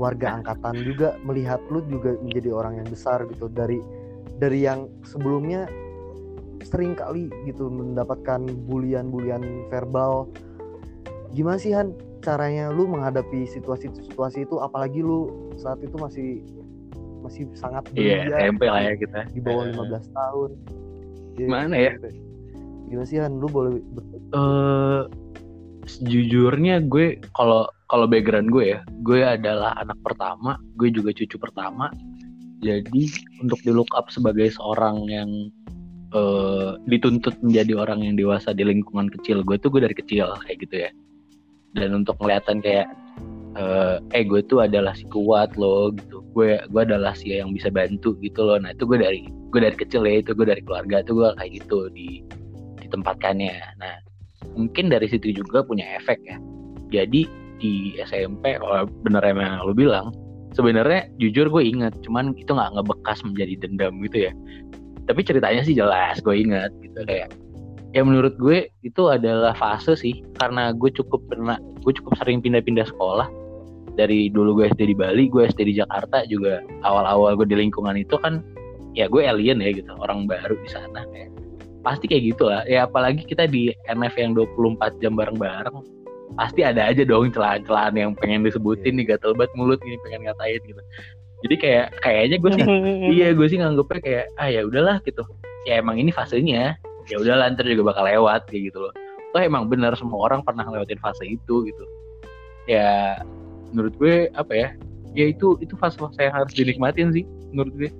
[0.00, 3.52] warga angkatan juga melihat lu juga menjadi orang yang besar gitu.
[3.52, 3.78] Dari
[4.40, 5.68] dari yang sebelumnya
[6.64, 10.30] sering kali gitu mendapatkan bulian-bulian verbal.
[11.34, 16.28] Gimana sih Han caranya lu menghadapi situasi-situasi itu apalagi lu saat itu masih
[17.22, 19.20] masih sangat iya belia SMP lah ya kita.
[19.30, 20.50] di bawah Eh, 15 tahun.
[21.38, 21.90] Iya, Mana ya?
[21.98, 22.06] SMP.
[22.88, 23.32] gimana sih Han?
[23.40, 23.78] Lu boleh
[24.32, 25.02] eh
[25.82, 31.90] sejujurnya gue kalau kalau background gue ya gue adalah anak pertama gue juga cucu pertama.
[32.62, 33.10] Jadi
[33.42, 35.30] untuk di look up sebagai seorang yang
[36.14, 40.58] eh, dituntut menjadi orang yang dewasa di lingkungan kecil gue tuh gue dari kecil kayak
[40.62, 40.90] gitu ya
[41.72, 42.88] dan untuk kelihatan kayak
[43.56, 47.68] eh, eh gue tuh adalah si kuat loh gitu gue gue adalah si yang bisa
[47.68, 51.04] bantu gitu loh nah itu gue dari gue dari kecil ya itu gue dari keluarga
[51.04, 52.24] tuh gue kayak gitu di
[52.80, 53.96] ditempatkannya nah
[54.54, 56.36] mungkin dari situ juga punya efek ya.
[56.92, 57.24] Jadi
[57.62, 60.10] di SMP kalau bener emang lu bilang,
[60.52, 64.32] sebenarnya jujur gue inget, cuman itu nggak ngebekas menjadi dendam gitu ya.
[65.08, 67.30] Tapi ceritanya sih jelas, gue inget gitu kayak.
[67.92, 72.88] Ya menurut gue itu adalah fase sih, karena gue cukup pernah, gue cukup sering pindah-pindah
[72.88, 73.28] sekolah.
[73.92, 78.00] Dari dulu gue SD di Bali, gue SD di Jakarta juga awal-awal gue di lingkungan
[78.00, 78.40] itu kan
[78.96, 81.28] ya gue alien ya gitu, orang baru di sana kayak.
[81.84, 82.64] Pasti kayak gitu lah.
[82.64, 85.76] Ya apalagi kita di NF yang 24 jam bareng-bareng
[86.32, 90.60] pasti ada aja dong celaan-celaan yang pengen disebutin nih gatel banget mulut ini pengen ngatain
[90.64, 90.82] gitu.
[91.42, 92.64] Jadi kayak kayaknya gue sih
[93.20, 95.20] iya gue sih nganggepnya kayak ah ya udahlah gitu.
[95.68, 98.92] Ya emang ini fasenya ya udah ntar juga bakal lewat kayak gitu loh.
[99.32, 101.84] Toh emang benar semua orang pernah ngelewatin fase itu gitu.
[102.68, 103.18] Ya
[103.72, 104.68] menurut gue apa ya
[105.16, 107.90] ya itu itu fase-fase yang harus dinikmatin sih menurut gue.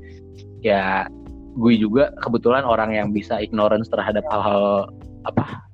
[0.63, 1.09] Ya
[1.57, 4.89] gue juga kebetulan orang yang bisa ignorance terhadap hal-hal
[5.29, 5.65] apa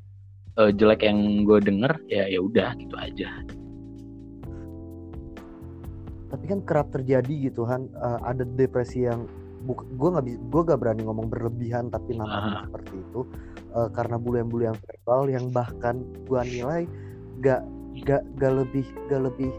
[0.58, 3.30] eh, jelek yang gue denger ya ya udah gitu aja.
[6.28, 7.88] Tapi kan kerap terjadi gitu Han.
[7.88, 9.26] Eh, ada depresi yang
[9.66, 12.64] gue nggak gue gak berani ngomong berlebihan tapi namanya Ah.
[12.64, 13.22] seperti itu
[13.68, 16.88] Eh, karena bulian-bulian verbal yang bahkan gue nilai
[17.38, 17.60] gak
[18.00, 19.52] gak gak lebih gak lebih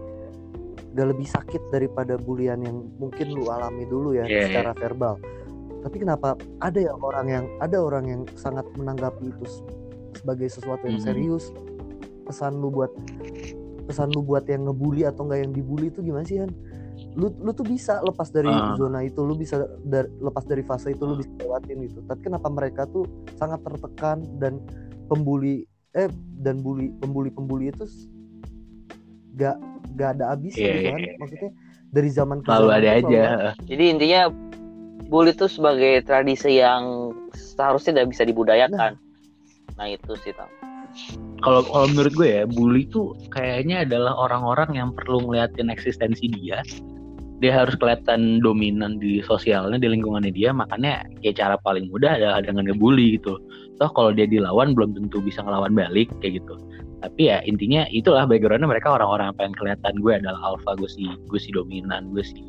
[0.98, 5.22] gak lebih sakit daripada bulian yang mungkin lu alami dulu ya Iya, secara verbal
[5.80, 9.46] tapi kenapa ada ya orang yang ada orang yang sangat menanggapi itu
[10.18, 11.06] sebagai sesuatu yang Mhm.
[11.06, 11.54] serius
[12.26, 12.90] pesan lu buat
[13.86, 16.50] pesan lu buat yang ngebully atau enggak yang dibully itu gimana sih Han?
[17.18, 18.78] Lu lu tuh bisa lepas dari Ah.
[18.78, 22.00] zona itu, lu bisa dar- lepas dari fase itu, lu bisa lewatin gitu.
[22.06, 24.62] Tapi kenapa mereka tuh sangat tertekan dan
[25.08, 26.06] pembuli eh
[26.38, 27.82] dan bully pembuli pembuli itu
[29.34, 29.58] gak
[29.98, 31.00] gak ada habisnya Iya, gitu iya, kan?
[31.02, 31.14] iya.
[31.18, 31.52] Maksudnya
[31.90, 34.22] dari zaman ke zaman ada aja selalu Jadi intinya
[35.10, 39.02] bully itu sebagai tradisi yang seharusnya tidak bisa dibudayakan.
[39.74, 40.50] Nah, itu sih Tam.
[41.40, 46.60] kalau kalau menurut gue ya bully tuh kayaknya adalah orang-orang yang perlu ngeliatin eksistensi dia
[47.40, 52.44] dia harus kelihatan dominan di sosialnya di lingkungannya dia makanya ya cara paling mudah adalah
[52.44, 53.40] dengan ngebully gitu.
[53.80, 56.56] Toh kalau dia dilawan belum tentu bisa ngelawan balik kayak gitu.
[57.00, 61.08] Tapi ya intinya itulah backgroundnya mereka orang-orang yang pengen kelihatan gue adalah alpha gue si
[61.32, 62.44] gue si dominan gue si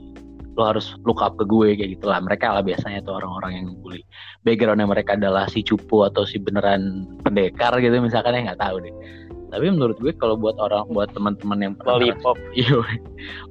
[0.58, 2.18] lo harus look up ke gue kayak gitulah.
[2.18, 4.02] Mereka lah biasanya tuh orang-orang yang ngebully
[4.42, 8.94] backgroundnya mereka adalah si cupu atau si beneran pendekar gitu misalkan ya nggak tahu deh
[9.50, 12.36] tapi menurut gue kalau buat orang buat teman-teman yang pernah Lollipop.
[12.58, 12.78] iya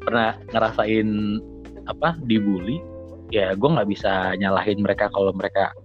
[0.03, 1.07] pernah ngerasain
[1.91, 2.79] apa dibully
[3.29, 5.75] ya gue nggak bisa nyalahin mereka kalau mereka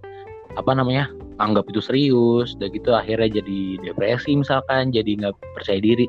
[0.55, 2.55] apa namanya anggap itu serius.
[2.57, 6.07] Dan gitu akhirnya jadi depresi misalkan jadi nggak percaya diri.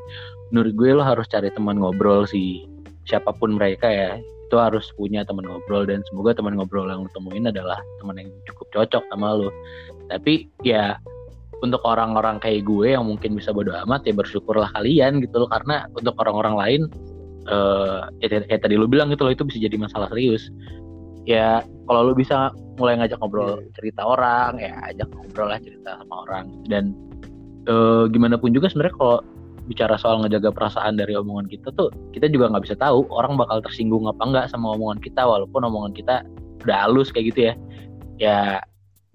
[0.51, 2.63] Menurut gue lo harus cari teman ngobrol sih.
[3.07, 5.83] Siapa pun mereka ya itu harus punya teman ngobrol.
[5.83, 9.49] Dan semoga teman ngobrol yang lo temuin adalah teman yang cukup cocok sama lo.
[10.07, 10.95] Tapi ya
[11.65, 15.49] untuk orang-orang kayak gue yang mungkin bisa bodo amat ya bersyukurlah kalian gitu loh.
[15.49, 16.81] Karena untuk orang-orang lain
[17.47, 20.51] eh ya kayak tadi lu bilang gitu loh itu bisa jadi masalah serius.
[21.27, 23.73] Ya kalau lu bisa mulai ngajak ngobrol Iya.
[23.73, 26.45] cerita orang ya ajak ngobrol lah cerita sama orang.
[26.69, 26.93] Dan
[27.65, 29.19] eh, gimana pun juga sebenarnya kalau
[29.67, 33.59] bicara soal ngejaga perasaan dari omongan kita tuh kita juga nggak bisa tahu orang bakal
[33.59, 36.23] tersinggung apa enggak sama omongan kita walaupun omongan kita
[36.63, 37.53] udah halus kayak gitu ya.
[38.17, 38.39] Ya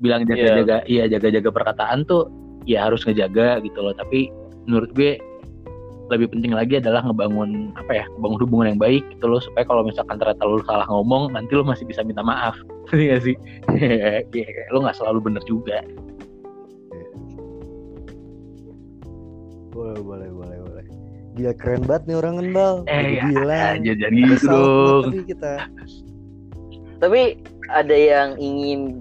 [0.03, 2.27] bilang jaga-jaga iya jaga-jaga perkataan tuh
[2.67, 3.95] ya harus ngejaga gitu loh.
[3.95, 4.29] Tapi
[4.67, 5.17] menurut gue
[6.11, 9.41] lebih penting lagi adalah ngebangun apa ya ngebangun hubungan yang baik gitu loh.
[9.41, 12.59] Supaya kalau misalkan ternyata lu salah ngomong nanti lu masih bisa minta maaf.
[12.91, 13.37] Ngerti gak sih?
[14.37, 15.81] Iya, lu nggak selalu bener juga.
[19.73, 20.85] Boleh boleh boleh boleh.
[21.33, 25.05] Gila keren banget nih orang Bal eh ya Gila aja jadi gitu dong.
[25.09, 25.53] tapi kita.
[27.01, 27.21] Tapi
[27.73, 29.01] ada yang ingin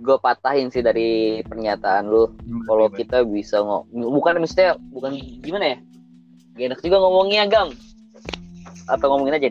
[0.00, 2.32] gue patahin sih dari pernyataan lu.
[2.64, 5.12] Kalau kita bisa ngomong, bukan maksudnya bukan
[5.44, 5.78] gimana ya?
[6.56, 7.68] Gak enak juga ngomongnya gam.
[8.88, 9.48] Atau ngomongin aja.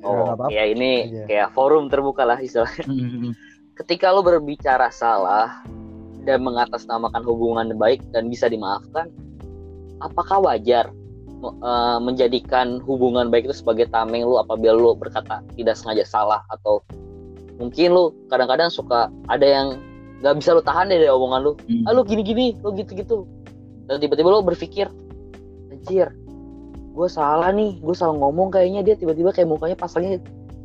[0.00, 0.46] Oh, nggak apa-apa.
[0.48, 1.24] ya ini Iya.
[1.28, 2.86] kayak forum terbuka lah istilahnya.
[2.88, 3.36] Mm,
[3.76, 5.60] Ketika lu berbicara salah
[6.24, 9.08] dan mengatasnamakan hubungan baik dan bisa dimaafkan,
[9.98, 10.92] apakah wajar
[11.40, 16.84] eh, menjadikan hubungan baik itu sebagai tameng lu apabila lu berkata tidak sengaja salah atau
[17.60, 19.76] mungkin lu kadang-kadang suka ada yang
[20.24, 21.52] nggak bisa lu tahan deh dari omongan lu.
[21.68, 21.84] Mm.
[21.84, 23.28] ah lu gini-gini lu gitu-gitu.
[23.84, 24.88] Dan tiba-tiba lu berpikir
[25.68, 26.08] anjir
[26.90, 28.80] gue salah nih gue salah ngomong kayaknya.
[28.80, 30.18] Dia tiba-tiba kayak mukanya pasangnya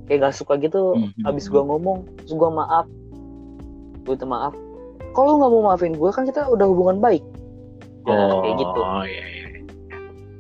[0.08, 1.28] kayak gak suka gitu Mhm.
[1.28, 2.88] habis gue ngomong terus gue maaf.
[4.08, 4.54] Gue minta maaf.
[5.16, 7.24] Kalau lu nggak mau maafin gue kan kita udah hubungan baik.
[8.06, 8.80] Nah, kayak gitu.
[8.80, 9.45] oh iya iya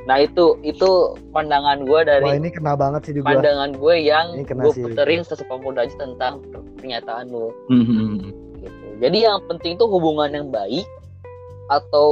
[0.05, 4.37] nah itu itu pandangan gue dari Wah ini kena banget sih gua pandangan gue yang
[4.37, 6.45] gue puterin sesepa muda aja tentang
[6.77, 8.29] pernyataan lu Mm,
[8.61, 8.85] gitu.
[9.01, 10.85] Jadi yang penting tuh hubungan yang baik
[11.73, 12.09] atau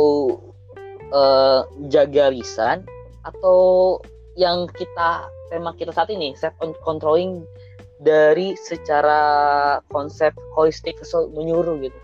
[1.14, 1.62] eh,
[1.94, 2.82] jaga lisan
[3.24, 4.02] atau
[4.34, 7.46] yang kita tema kita saat ini self controlling
[8.02, 9.22] dari secara
[9.94, 10.98] konsep holistik
[11.38, 11.96] menyuruh gitu.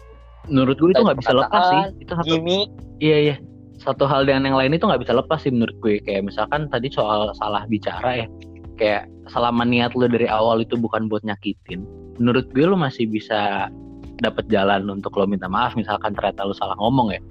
[0.48, 3.36] menurut gue itu nggak bisa lepas sih itu satu Gimmick Iya iya.
[3.80, 6.04] Satu hal dengan yang lain itu nggak bisa lepas sih menurut gue.
[6.04, 8.28] Kayak misalkan tadi soal salah bicara ya.
[8.76, 11.84] Kayak selama niat lu dari awal itu bukan buat nyakitin.
[12.20, 13.72] Menurut gue lu masih bisa
[14.20, 17.22] dapat jalan untuk lo minta maaf misalkan ternyata lu salah ngomong ya.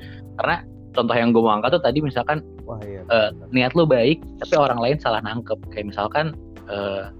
[0.40, 0.64] Karena
[0.96, 4.54] contoh yang gue mau angkat tuh tadi misalkan Wah iya Eh, niat lu baik tapi
[4.56, 5.56] orang lain salah nangkep.
[5.68, 6.32] Kayak misalkan
[6.68, 7.12] eh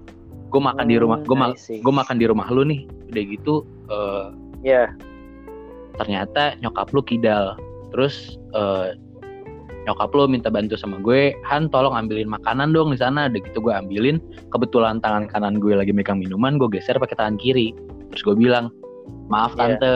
[0.49, 1.77] gue makan di rumah gue Hmm, see.
[1.81, 2.89] gue makan di rumah lu nih.
[3.13, 3.53] Udah gitu
[3.93, 4.25] eh
[4.65, 4.89] Ya.
[5.95, 7.55] ternyata nyokap lu kidal
[7.91, 8.93] terus eh,
[9.89, 13.25] nyokap lu minta bantu sama gue Han tolong ambilin makanan dong di sana.
[13.25, 14.21] Udah gitu gue ambilin
[14.53, 17.73] kebetulan tangan kanan gue lagi megang minuman gue geser pakai tangan kiri.
[18.13, 18.69] Terus gue bilang
[19.27, 19.81] maaf Iya.
[19.81, 19.93] tante.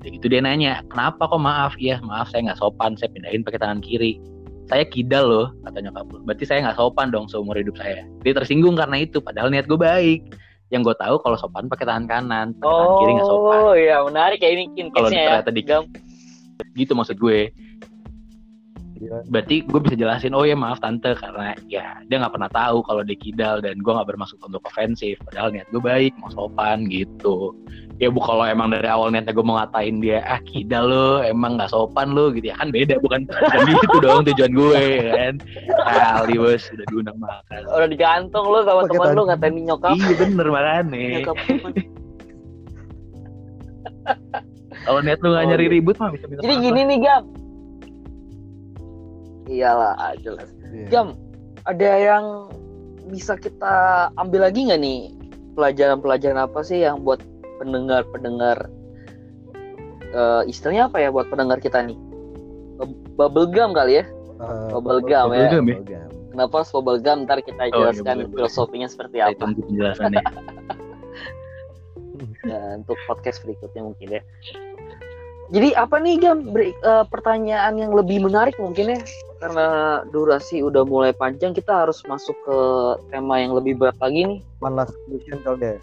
[0.00, 1.76] Udah gitu dia nanya kenapa kok maaf?
[1.76, 4.16] Iya maaf saya nggak sopan saya pindahin pakai tangan kiri.
[4.66, 8.02] Saya kidal loh kata nyokap lu berarti saya nggak sopan dong seumur hidup saya.
[8.24, 10.32] Dia tersinggung karena itu padahal niat gue baik.
[10.74, 13.58] Yang gue tahu kalau sopan pakai tangan kanan tangan kiri nggak sopan.
[13.60, 14.88] Oh iya menarik ya ini kin.
[14.90, 15.28] Kalau case-nya ya.
[15.44, 15.64] ternyata di-
[16.76, 17.52] gitu maksud gue
[18.96, 19.20] Gila.
[19.26, 23.00] berarti gue bisa jelasin oh ya maaf tante karena ya dia nggak pernah tahu kalau
[23.00, 27.52] dia kidal dan gue nggak bermaksud untuk ofensif padahal niat gue baik mau sopan gitu
[27.96, 31.56] ya bu kalau emang dari awal niatnya gue mau ngatain dia ah kidal lo emang
[31.56, 35.34] nggak sopan lo gitu ya kan beda bukan bukan gitu dong tujuan gue ya kan
[35.82, 39.28] kali bos udah diundang makan Udah digantung lu sama teman lu tangan.
[39.30, 39.92] ngatain nyokap.
[39.94, 40.84] iya bener makanya
[41.20, 41.36] Nyokap.
[44.82, 45.74] kalau niat lu nggak Oh, nyari gitu.
[45.74, 47.24] ribut mah bisa minta Jadi gini nih Gam.
[49.46, 50.50] Iyalah jelas.
[50.66, 50.86] Iya.
[50.88, 51.08] Gam,
[51.64, 52.24] ada yang
[53.06, 53.74] bisa kita
[54.16, 54.98] ambil lagi nggak nih
[55.54, 57.22] pelajaran-pelajaran apa sih yang buat
[57.56, 58.66] pendengar-pendengar
[60.08, 61.96] eh istilahnya apa ya buat pendengar kita nih?
[63.14, 64.04] Bubble gum kali ya?
[64.04, 65.46] Eh, Bubble gum ya.
[65.46, 65.76] Bubble gum ya?
[65.76, 66.10] bubble gum.
[66.30, 67.18] Kenapa harus bubble gum?
[67.24, 68.30] Ntar kita Oh, iya, jelaskan boleh.
[68.34, 69.38] filosofinya seperti apa.
[69.38, 70.22] tunggu penjelasannya
[72.44, 74.22] Ya, untuk podcast berikutnya mungkin ya.
[75.46, 79.00] Jadi apa nih Gam Beri- eh, pertanyaan yang lebih menarik mungkin ya
[79.36, 79.66] karena
[80.10, 82.58] durasi udah mulai panjang kita harus masuk ke
[83.12, 84.40] tema yang lebih berat lagi nih.
[84.58, 85.76] One last question kali ya.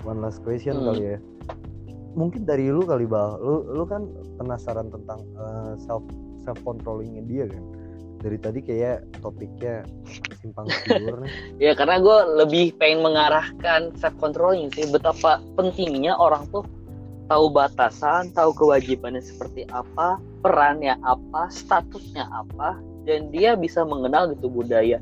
[0.00, 0.86] One last question Hmm.
[0.88, 1.18] kali ya.
[2.10, 3.36] Mungkin dari lu kali bal.
[3.38, 6.02] Lu lu kan penasaran tentang eh, self
[6.40, 7.64] self controllingnya dia kan.
[8.20, 9.80] dari tadi kayak topiknya
[10.44, 11.32] simpang siur nih
[11.64, 16.60] Ya karena gue lebih pengen mengarahkan self controlling sih betapa pentingnya orang tuh
[17.30, 24.50] tahu batasan, tahu kewajibannya seperti apa, perannya apa, statusnya apa, dan dia bisa mengenal gitu
[24.50, 24.98] budaya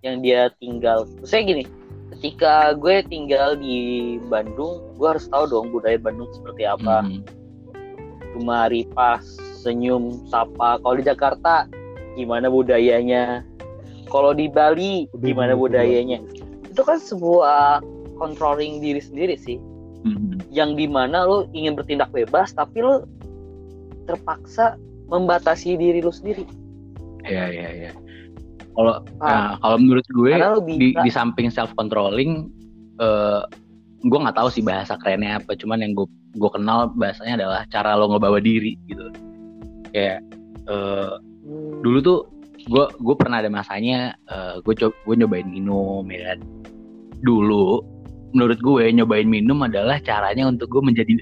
[0.00, 1.04] yang dia tinggal.
[1.28, 1.68] Saya gini,
[2.16, 7.04] ketika gue tinggal di Bandung, gue harus tahu dong budaya Bandung seperti apa.
[7.04, 7.20] Hmm.
[8.32, 10.80] Cuma ripas, senyum, sapa.
[10.80, 11.68] Kalau di Jakarta,
[12.16, 13.44] gimana budayanya?
[14.08, 16.24] Kalau di Bali, gimana budayanya?
[16.72, 17.84] Itu kan sebuah
[18.16, 19.60] controlling diri sendiri sih.
[20.04, 20.36] Hmm.
[20.52, 23.06] Yang di mana lo ingin bertindak bebas, tapi lo
[24.06, 24.76] terpaksa
[25.08, 26.44] membatasi diri lo sendiri.
[27.26, 27.90] Iya iya iya.
[28.76, 29.24] Kalau Paham?
[29.24, 30.32] nah, kalau menurut gue
[30.76, 32.52] di, di samping self controlling,
[33.00, 33.42] eh
[34.06, 35.56] gue nggak tahu sih bahasa kerennya apa.
[35.56, 36.06] Cuman yang gue
[36.36, 39.08] gue kenal bahasanya adalah cara lo ngebawa diri gitu.
[39.90, 40.20] Kayak
[40.68, 42.18] eh, Hmm, dulu tuh
[42.66, 44.18] gue gue pernah ada masanya
[44.66, 46.38] gue coba gue nyobain minum ya kan.
[47.22, 47.86] Dulu
[48.36, 51.16] menurut gue nyobain minum adalah caranya untuk gue menjadi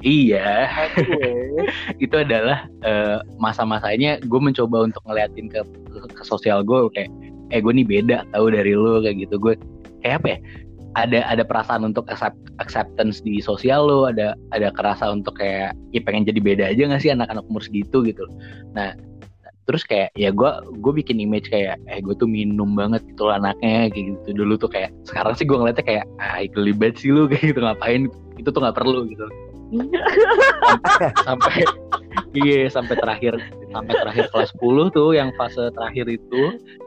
[0.00, 0.72] iya.
[2.04, 5.60] Itu adalah eh, masa-masanya gue mencoba untuk ngeliatin ke,
[5.92, 7.12] ke, ke sosial gue kayak
[7.52, 9.36] eh gue nih beda tahu dari lu kayak gitu.
[9.36, 9.54] Gue
[10.00, 10.38] kayak apa ya
[10.96, 16.00] ada ada perasaan untuk accept, acceptance di sosial lo ada ada kerasa untuk kayak ya
[16.00, 18.24] pengen jadi beda aja gak sih anak-anak umur segitu gitu.
[18.72, 18.96] Nah
[19.66, 23.90] terus kayak ya gue gue bikin image kayak eh gue tuh minum banget gitu anaknya
[23.90, 24.28] kayak gitu.
[24.42, 27.60] Dulu tuh kayak sekarang sih gue ngeliatnya kayak ah kelibet sih lu kayak gitu.
[27.60, 28.08] Ngapain?
[28.38, 29.26] Itu tuh nggak perlu gitu.
[31.26, 31.66] Sampai
[32.36, 33.34] iya sampai terakhir
[33.72, 36.42] sampai terakhir kelas 10 tuh yang fase terakhir itu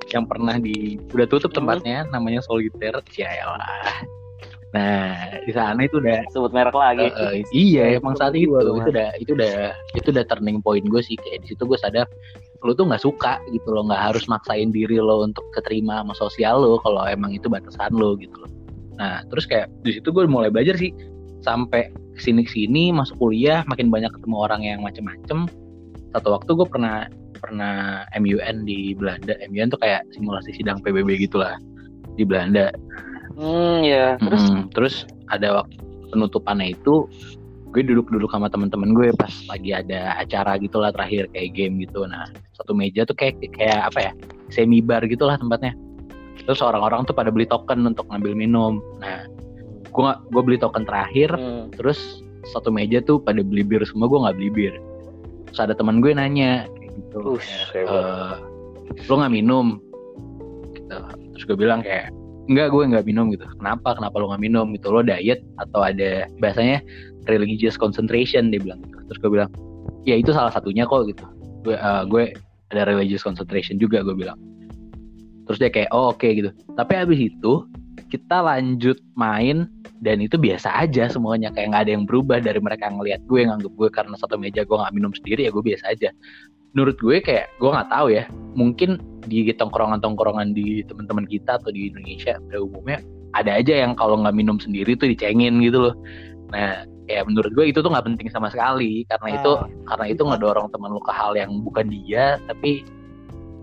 [0.09, 4.05] yang pernah di udah tutup tempatnya namanya soliter ya lah
[4.69, 5.17] nah
[5.49, 7.09] di sana itu udah Sebut merek lagi.
[7.09, 11.17] eh, iya emang saat itu itu udah itu udah itu udah turning point gue sih
[11.17, 12.05] kayak di situ gue sadar
[12.63, 16.59] lo tuh nggak suka gitu lo nggak harus maksain diri lo untuk keterima sama sosial
[16.59, 18.51] lo kalau emang itu batasan lo gitu loh.
[18.99, 20.91] Nah terus kayak di situ gue mulai belajar sih
[21.39, 25.47] sampai ke sini ke sini masuk kuliah makin banyak ketemu orang yang macem-macem.
[26.11, 27.07] Satu waktu gue pernah
[27.39, 29.39] pernah MUN di Belanda.
[29.47, 31.55] MUN tuh kayak simulasi sidang PBB gitulah
[32.19, 32.75] di Belanda.
[33.39, 34.19] Hmm, ya.
[34.19, 34.43] Terus?
[34.51, 34.67] Mm-mm.
[34.75, 34.95] terus
[35.31, 35.79] ada waktu
[36.11, 37.07] penutupannya itu
[37.69, 42.01] gue duduk-duduk sama teman-teman gue pas lagi ada acara gitulah terakhir kayak game gitu.
[42.09, 42.25] Nah
[42.57, 44.11] satu meja tuh kayak kayak apa ya
[44.49, 45.77] semi bar gitulah tempatnya.
[46.49, 48.81] Terus orang-orang tuh pada beli token untuk ngambil minum.
[48.97, 49.29] Nah
[49.85, 51.69] gue gue beli token terakhir Hmm.
[51.73, 54.73] terus satu meja tuh pada beli bir semua gue nggak beli bir.
[55.53, 57.17] Terus ada teman gue nanya kayak gitu.
[57.37, 58.37] Ush, kayak, hebat.
[58.97, 59.67] "Eh, lo nggak minum?
[60.73, 60.97] Gitu.
[61.37, 62.09] terus gue bilang kayak
[62.49, 63.45] enggak gue nggak minum gitu.
[63.61, 63.93] Kenapa?
[63.93, 64.73] Kenapa lo nggak minum?
[64.73, 64.89] Gitu.
[64.89, 66.81] Lo diet atau ada bahasanya
[67.27, 68.97] religious concentration dia bilang gitu.
[69.09, 69.49] terus gue bilang
[70.07, 71.25] ya itu salah satunya kok gitu.
[71.65, 72.23] Gue eh, gue
[72.71, 74.37] ada religious concentration juga gue bilang.
[75.49, 76.53] Terus dia kayak oh oke gitu.
[76.77, 77.65] Tapi habis itu
[78.09, 81.49] kita lanjut main dan itu biasa aja semuanya.
[81.51, 84.77] Kayak nggak ada yang berubah dari mereka ngelihat gue nganggep gue karena satu meja gue
[84.77, 86.09] nggak minum sendiri ya gue biasa aja.
[86.77, 91.89] Menurut gue kayak gue nggak tahu ya mungkin di tongkrongan-tongkrongan di teman-teman kita atau di
[91.89, 93.01] Indonesia pada umumnya
[93.37, 95.95] ada aja yang kalau nggak minum sendiri tuh dicengin gitu loh.
[96.53, 96.85] Nah
[97.19, 99.03] ya menurut gue itu tuh nggak penting sama sekali.
[99.11, 102.87] Karena itu Ah, karena itu ngedorong teman lu ke hal yang bukan dia tapi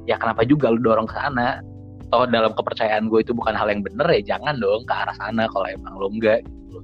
[0.04, 1.64] ya kenapa juga lu dorong ke sana?
[2.12, 5.48] Toh dalam kepercayaan gue itu bukan hal yang bener ya jangan dong ke arah sana
[5.48, 6.78] kalau emang lo enggak gitu.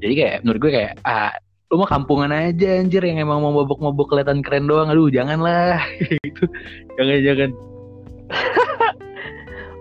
[0.00, 4.10] Jadi kayak menurut gue kayak ah lu mah kampungan aja anjir yang emang mau mabok-mabok
[4.10, 4.88] kelihatan keren doang.
[4.88, 5.82] Aduh janganlah.
[6.24, 6.44] Gitu.
[6.98, 7.50] Jangan jangan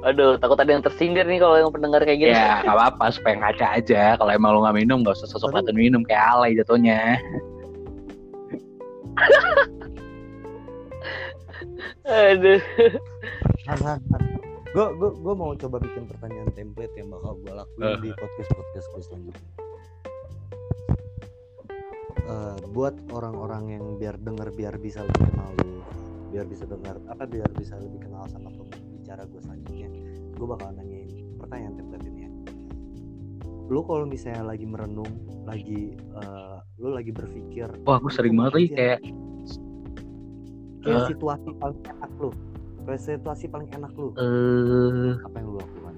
[0.05, 2.29] Aduh, takut ada yang tersindir nih kalau yang pendengar kayak gini.
[2.29, 5.73] ya nggak apa-apa supaya ngaca aja kalau emang lu nggak minum gak usah sosok Aduh.
[5.73, 7.17] minum kayak alay jatuhnya
[12.05, 12.61] Aduh.
[13.65, 14.21] Han, Han, Han.
[14.69, 17.97] Gue gue gue mau coba bikin pertanyaan template yang bakal gue lakuin Eh.
[17.97, 19.49] di podcast podcast gue selanjutnya.
[22.25, 25.81] Eh, buat orang-orang yang biar denger biar bisa lebih kenal lu,
[26.29, 28.49] biar bisa dengar apa biar bisa lebih kenal sama
[29.15, 29.89] pembicara gue selanjutnya.
[30.35, 31.09] Gue bakal nanyain
[31.39, 32.31] pertanyaan template ini ya.
[33.71, 35.13] Lu kalau misalnya lagi merenung,
[35.47, 38.99] lagi eh, lu lagi berpikir, wah gue sering banget lagi kayak
[40.85, 41.07] kayak Eh.
[41.09, 42.29] situasi paling enak lu,
[42.85, 45.93] kayak situasi paling enak lu, eh apa yang lu lakukan?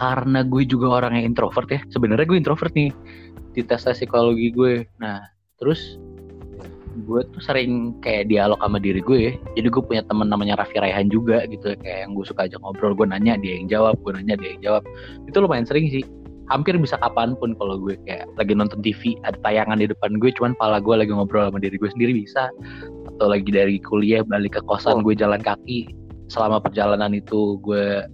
[0.00, 2.88] karena gue juga orang yang introvert ya sebenarnya gue introvert nih
[3.52, 5.20] di tes psikologi gue nah
[5.60, 6.00] terus
[7.02, 9.18] gue tuh sering kayak dialog sama diri gue.
[9.18, 9.32] Ya.
[9.56, 12.92] jadi gue punya temen namanya Raffi Raihan juga gitu kayak yang gue suka ajak ngobrol.
[12.92, 14.82] Gue nanya dia yang jawab gue nanya dia yang jawab.
[15.24, 16.04] Itu lumayan sering sih.
[16.50, 20.34] Hampir bisa kapan pun kalau gue kayak lagi nonton TV ada tayangan di depan gue
[20.34, 22.52] cuman pala gue lagi ngobrol sama diri gue sendiri bisa.
[23.14, 25.04] Atau lagi dari kuliah balik ke kosan Oh.
[25.06, 25.88] gue jalan kaki.
[26.30, 28.04] Selama perjalanan itu gue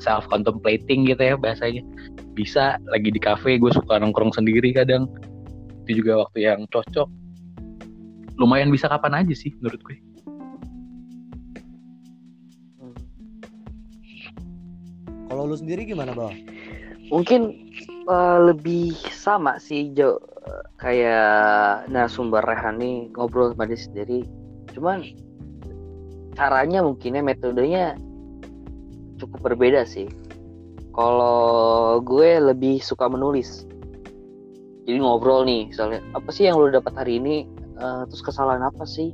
[0.00, 1.82] self contemplating gitu ya bahasanya.
[2.32, 5.10] Bisa lagi di cafe gue suka nongkrong sendiri kadang.
[5.86, 7.25] Itu juga waktu yang cocok
[8.36, 9.96] lumayan bisa kapan aja sih menurut gue
[15.26, 16.32] Kalau lu sendiri gimana, Bang?
[17.12, 17.52] Mungkin
[18.08, 20.16] eh, lebih sama sih Jo
[20.80, 24.20] kayak narasumber Rehan nih ngobrol sama diri sendiri.
[24.72, 25.02] Cuman
[26.36, 27.98] caranya mungkinnya metodenya
[29.20, 30.08] cukup berbeda sih.
[30.96, 33.68] Kalau gue lebih suka menulis.
[34.86, 37.44] Jadi ngobrol nih, misalnya apa sih yang lu dapat hari ini?
[37.76, 39.12] Eh, terus kesalahan apa sih?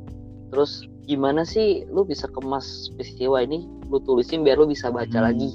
[0.55, 3.67] Terus gimana sih lu bisa kemas peristiwa ini?
[3.91, 5.27] Lu tulisin biar lu bisa baca Hmm.
[5.27, 5.51] lagi.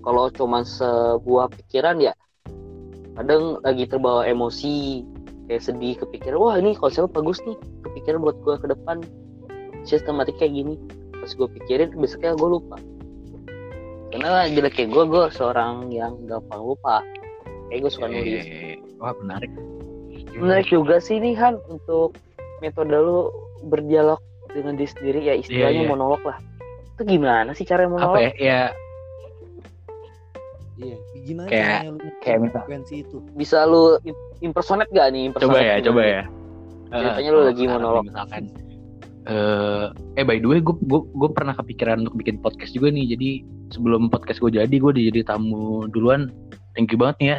[0.00, 2.16] Kalau cuma sebuah pikiran ya
[3.14, 5.04] kadang lagi terbawa emosi
[5.44, 9.04] kayak sedih kepikiran wah ini konsepnya bagus nih kepikiran buat gue ke depan.
[9.84, 10.74] Sistematik kayak gini.
[11.20, 12.80] Pas gue pikirin besoknya gue lupa.
[14.10, 17.04] Karena jelek kayak gue gue seorang yang gampang lupa.
[17.70, 18.42] Kayak gue suka nulis.
[18.42, 19.52] Eh, wah menarik
[20.36, 22.14] menarik juga sih nih Han untuk
[22.60, 23.32] metode lu
[23.64, 25.20] berdialog dengan diri sendiri.
[25.22, 25.90] Ya istilahnya Iya, iya.
[25.90, 26.38] monolog lah.
[26.94, 28.14] Itu gimana sih cara monolog?
[28.14, 28.32] Apa ya?
[28.36, 28.60] Ya
[30.76, 33.16] Iya, gimana Kayak- caranya lu kayak misal- frekuensi itu?
[33.36, 35.28] bisa lu im- impersonate gak nih?
[35.28, 35.86] Coba impersonate ya gimana?
[35.86, 36.22] coba ya
[36.90, 38.04] Ceritanya Eh, lu lagi monolog.
[38.08, 38.42] misalkan
[39.20, 39.84] eh
[40.16, 40.74] eh by the way gue
[41.12, 43.12] gue pernah kepikiran untuk bikin podcast juga nih.
[43.12, 43.30] Jadi
[43.70, 46.32] sebelum podcast gue jadi gue udah jadi tamu duluan.
[46.72, 47.38] Thank you banget nih ya.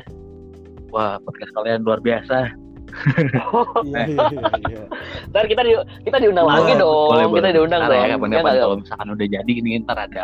[0.87, 2.53] Wah podcast kalian luar biasa
[2.91, 4.83] Iya, iya, iya, iya.
[5.29, 5.71] Ntar kita di,
[6.03, 7.07] kita diundang Boleh, lagi dong.
[7.09, 7.97] boleh kita boleh diundang Ntar dong.
[7.97, 10.23] ya Ya kapan-kapan nggak, kalau misalkan udah jadi ini ntar ada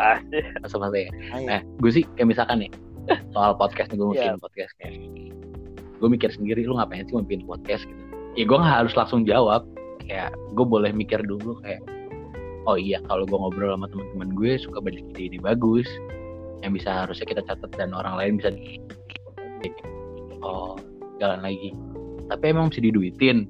[0.66, 1.46] sama saya Ayo.
[1.46, 2.70] nah gue sih kayak misalkan nih
[3.32, 4.22] soal podcast nih gue mau Iya.
[4.28, 4.92] bikin podcast kayak
[5.98, 8.02] gue mikir sendiri lu ngapain sih mau bikin podcast gitu
[8.36, 9.62] ya gue nggak harus langsung jawab
[10.00, 11.80] kayak gue boleh mikir dulu kayak
[12.64, 15.88] oh iya kalau gue ngobrol sama teman-teman gue suka banyak ide-ide bagus
[16.60, 18.50] yang bisa harusnya kita catat dan orang lain bisa
[20.42, 20.78] oh
[21.18, 21.74] jalan lagi
[22.28, 23.48] tapi emang mesti diduitin.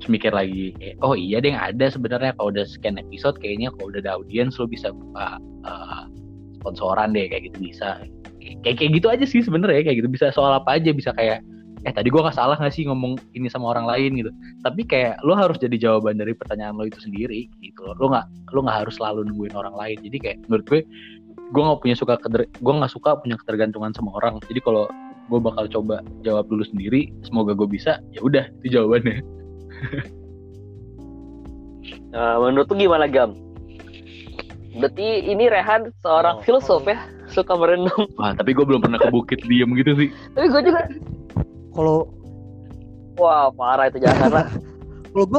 [0.00, 2.32] Terus mikir lagi kayak, oh iya deh ada sebenarnya.
[2.40, 5.36] Kalau udah sekian episode kayaknya kalau udah ada audiens lo bisa buka
[5.68, 6.02] eh,
[6.60, 8.00] sponsoran deh kayak gitu bisa.
[8.64, 10.08] Kayak kayak gitu aja sih sebenarnya kayak gitu.
[10.08, 11.44] Bisa soal apa aja bisa kayak
[11.88, 14.30] eh tadi nggak salah nggak sih ngomong ini sama orang lain gitu.
[14.64, 18.64] Tapi kayak lo harus jadi jawaban dari pertanyaan lo itu sendiri gitu lo nggak lo
[18.64, 19.96] nggak harus selalu nungguin orang lain.
[20.00, 20.80] Jadi kayak menurut gue
[21.50, 24.40] gue nggak punya suka gue nggak suka punya ketergantungan sama orang.
[24.48, 24.88] Jadi kalau
[25.30, 29.22] gue bakal coba jawab dulu sendiri semoga gue bisa ya udah itu jawabannya
[32.10, 33.38] Nah, menurut lu gimana Gam?
[34.72, 38.06] Berarti ini Rehan seorang Oh, filsuf ya, suka merenung.
[38.14, 40.80] wah tapi gue belum pernah ke bukit diem gitu sih Tapi gue juga,
[41.70, 42.10] Kalau
[43.14, 44.46] wah parah itu jangan lah.
[45.14, 45.38] kalau gue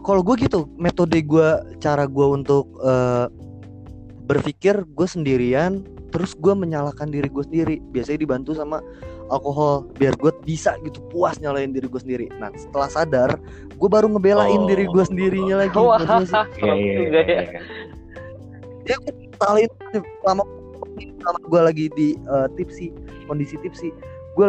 [0.00, 3.26] kalau gue gitu metode gue cara gue untuk eh,
[4.26, 8.82] berpikir gue sendirian terus gue menyalahkan diri gue sendiri biasanya dibantu sama
[9.30, 13.30] alkohol biar gue bisa gitu puas nyalain diri gue sendiri nah setelah sadar
[13.74, 14.68] gue baru ngebelain Oh.
[14.70, 16.30] diri gue sendirinya lagi Wah, sih?
[16.30, 17.42] serem juga ya.
[18.86, 19.70] ya gue salahin
[20.22, 20.42] selama
[21.22, 22.94] selama gue lagi di eh, tipsi
[23.26, 23.90] kondisi tipsi
[24.38, 24.46] gue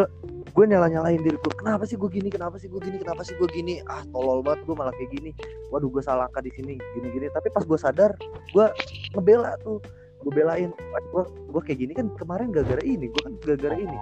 [0.57, 2.33] gue nyala nyalain diri gue kenapa sih gue gini?
[2.33, 2.97] Kenapa sih gue gini?
[2.97, 3.77] Kenapa sih gue gini?
[3.85, 5.29] Ah tolol banget gue malah kayak gini.
[5.69, 6.81] Waduh gue salah angka di sini?
[6.97, 8.17] Gini gini tapi pas gue sadar
[8.49, 8.65] gue
[9.13, 9.77] ngebela tuh.
[10.17, 10.73] Gue belain
[11.13, 13.97] gue gue kayak gini kan kemarin gara-gara ini gue kan gara-gara ini.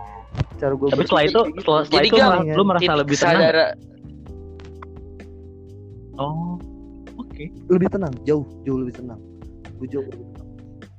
[0.56, 3.36] Cara gue tapi setelah itu setelah, setelah Jadi itu malah- lu merasa lebih tenang?
[3.36, 3.56] sadar
[6.16, 6.56] oh
[7.20, 7.44] oke.
[7.68, 9.20] Lebih tenang jauh jauh lebih tenang.
[9.76, 10.48] Gue jauh lebih tenang.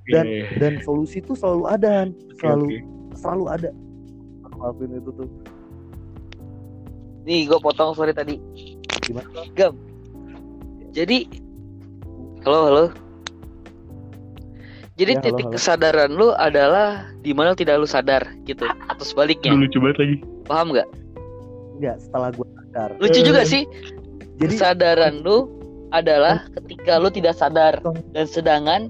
[0.07, 0.55] Dan- Oke.
[0.61, 1.95] dan solusi tuh selalu ada
[2.37, 2.79] selalu oke.
[3.17, 3.69] selalu ada
[4.57, 5.29] ngelakuin itu tuh
[7.27, 8.39] nih gue potong sorry tadi.
[9.03, 9.27] Gimana?
[9.55, 9.75] Gam.
[10.91, 11.27] Jadi,
[12.43, 12.85] halo halo.
[14.97, 15.55] Jadi Ya, halo, titik halo.
[15.59, 19.53] kesadaran lu adalah di mana tidak lu sadar gitu atau sebaliknya.
[19.53, 20.89] Lu lucu banget lagi Paham nggak?
[21.77, 23.49] Enggak, setelah gue sadar Lucu juga Eh.
[23.49, 23.63] sih.
[24.37, 25.51] jadi kesadaran lu
[25.91, 27.75] adalah ketika lu tidak sadar
[28.13, 28.81] dan sedangkan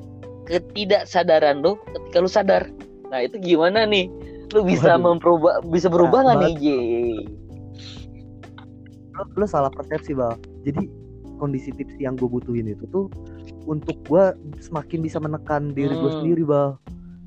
[0.45, 2.63] ketidaksadaran lu ketika lu sadar.
[3.09, 4.07] Nah, itu gimana nih?
[4.55, 6.67] Lu bisa memperubah bisa berubah Nah, nggak nih, J?
[9.17, 10.37] lo, lo salah persepsi bal.
[10.63, 10.87] Jadi
[11.37, 13.09] kondisi tips yang gue butuhin itu tuh
[13.69, 14.25] untuk gue
[14.61, 16.19] semakin bisa menekan diri gue Hmm.
[16.23, 16.77] sendiri bal.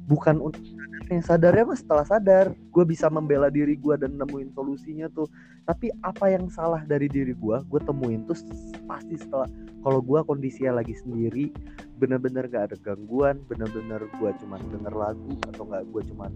[0.10, 0.62] Bukan untuk
[1.10, 5.26] sadarnya sadarnya mah setelah sadar gue bisa membela diri gue dan nemuin solusinya tuh.
[5.66, 8.38] Tapi apa yang salah dari diri gue gue temuin tuh
[8.86, 9.50] pasti setelah
[9.86, 11.54] kalau gue kondisinya lagi sendiri
[12.00, 16.32] bener-bener gak ada gangguan bener-bener gue cuman denger lagu atau nggak gue cuman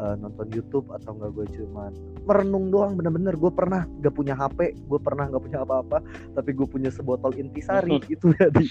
[0.00, 1.92] uh, nonton YouTube atau enggak gue cuman
[2.24, 3.36] merenung doang bener-bener.
[3.36, 6.00] Gue pernah gak punya HP gue pernah gak punya apa-apa
[6.34, 8.66] tapi gue punya sebotol intisari itu jadi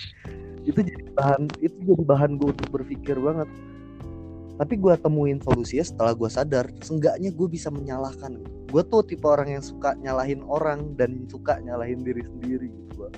[0.66, 3.48] itu jadi bahan itu jadi bahan gue untuk berpikir banget.
[4.60, 8.44] Tapi gue temuin solusinya setelah gue sadar seenggaknya gue bisa menyalahkan.
[8.68, 13.10] Gue tuh tipe orang yang suka nyalahin orang dan suka nyalahin diri sendiri gitu gue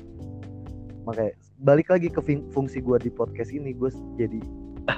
[1.06, 2.22] makanya balik lagi ke
[2.54, 4.40] fungsi gue di podcast ini gue jadi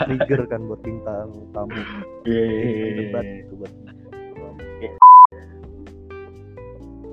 [0.02, 1.74] trigger kan buat bintang tamu
[2.26, 3.36] Iya, iya, iya, debat iya.
[3.46, 3.74] gitu buat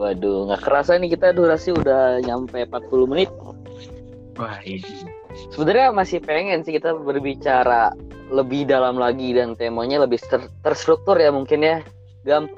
[0.00, 3.28] Waduh, nggak kerasa nih kita durasi udah nyampe 40 menit.
[4.40, 4.80] Wah, ini.
[5.52, 7.92] Sebenarnya masih pengen sih kita berbicara
[8.32, 11.84] lebih dalam lagi dan temanya lebih ter- terstruktur ya mungkin ya,
[12.24, 12.48] Gam.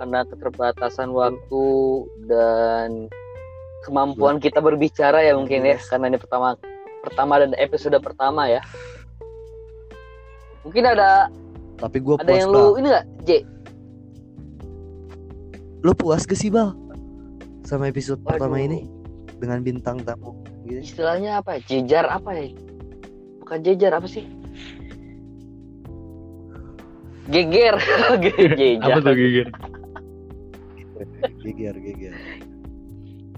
[0.00, 1.66] Karena keterbatasan waktu
[2.24, 3.12] dan
[3.84, 6.56] kemampuan kita berbicara ya mungkin ya, karena ini pertama
[7.04, 8.64] pertama dan episode pertama ya.
[10.62, 11.32] Mungkin ada
[11.76, 12.60] tapi gue ada puas yang Bal.
[12.60, 13.30] lu ini nggak, J?
[15.80, 16.76] lu puas gak sih bal
[17.64, 18.66] sama episode pertama Waduh.
[18.66, 18.78] ini
[19.38, 21.56] dengan bintang tamu gitu Istilahnya apa?
[21.56, 21.60] ya?
[21.66, 22.52] Jejar apa ya?
[23.40, 24.28] Bukan jejar apa sih?
[27.26, 27.78] Geger,
[28.24, 28.50] geger.
[28.82, 29.48] Apa tuh Geger?
[31.40, 32.14] geger geger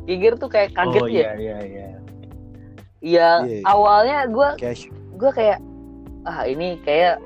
[0.02, 1.14] Geger tuh kayak kaget oh ya.
[1.14, 1.86] iya iya iya.
[2.98, 3.60] Iya, Iya.
[3.64, 4.48] awalnya gue
[5.12, 5.58] gue kayak
[6.28, 7.18] ah ini kayak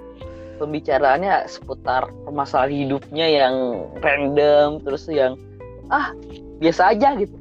[0.57, 3.55] pembicaraannya seputar permasalahan hidupnya yang
[4.01, 5.37] random terus yang
[5.93, 6.17] ah
[6.61, 7.37] biasa aja gitu.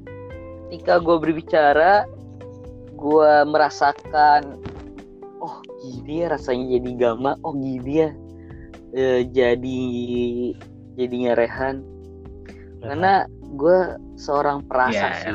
[0.67, 2.03] Ketika gue berbicara,
[2.97, 4.59] gue merasakan
[5.39, 8.09] oh gini ya rasanya jadi gama, oh gini ya
[8.95, 9.83] eh, jadi
[10.95, 11.83] jadinya Rehan
[12.79, 13.79] karena gue
[14.15, 15.31] seorang perasa Ya sih.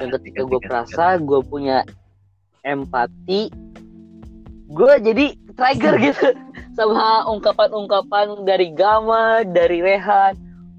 [0.00, 1.84] dan ketika gue perasa gue punya
[2.64, 3.52] empati
[4.72, 6.26] gue jadi trigger gitu.
[6.76, 10.34] Sama ungkapan-ungkapan dari Gama dari Rehan.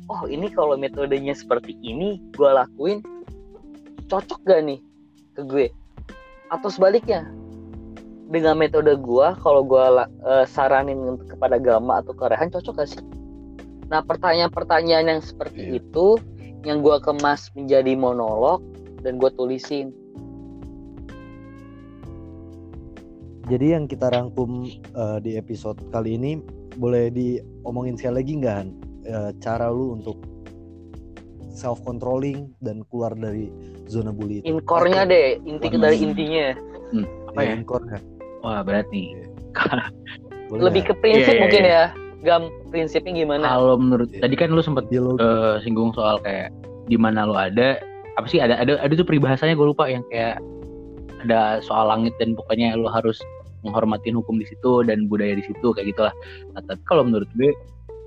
[0.09, 2.99] Oh ini kalau metodenya seperti ini gue lakuin
[4.09, 4.79] cocok gak nih
[5.37, 5.67] ke gue?
[6.49, 7.23] Atau sebaliknya
[8.27, 9.85] dengan metode gue kalau gue
[10.25, 13.03] eh, saranin kepada Gama atau ke Rehan cocok gak sih?
[13.87, 15.79] Nah pertanyaan-pertanyaan yang seperti Iya.
[15.79, 16.17] itu
[16.65, 18.63] yang gue kemas menjadi monolog
[19.05, 19.93] dan gue tulisin
[23.43, 26.39] Jadi yang kita rangkum eh, di episode kali ini
[26.73, 28.69] boleh diomongin sekali lagi nggak Han?
[29.03, 30.15] Eh, cara lu untuk
[31.51, 33.51] self controlling dan keluar dari
[33.85, 34.47] zona bully itu.
[34.49, 36.47] inkornya deh inti dari intinya
[37.29, 37.53] Apa Ya, ya?
[37.57, 38.03] inkor nggak?
[38.41, 39.13] Wah berat nih.
[40.49, 41.01] Boleh lebih ke nggak?
[41.01, 41.73] prinsip Iya, iya, mungkin iya.
[41.73, 41.85] ya
[42.23, 44.21] gam prinsipnya gimana Kalau menurut Iya.
[44.23, 45.19] tadi kan lu sempet Dialog.
[45.19, 46.49] eh, singgung soal kayak
[46.85, 47.75] di mana lu ada
[48.13, 50.39] apa sih ada ada ada tuh peribahasanya gue lupa yang kayak
[51.21, 53.17] ada soal langit dan pokoknya lu harus
[53.63, 56.13] menghormatin hukum di situ dan budaya di situ kayak gitulah.
[56.53, 57.51] Nah, tapi kalau menurut gue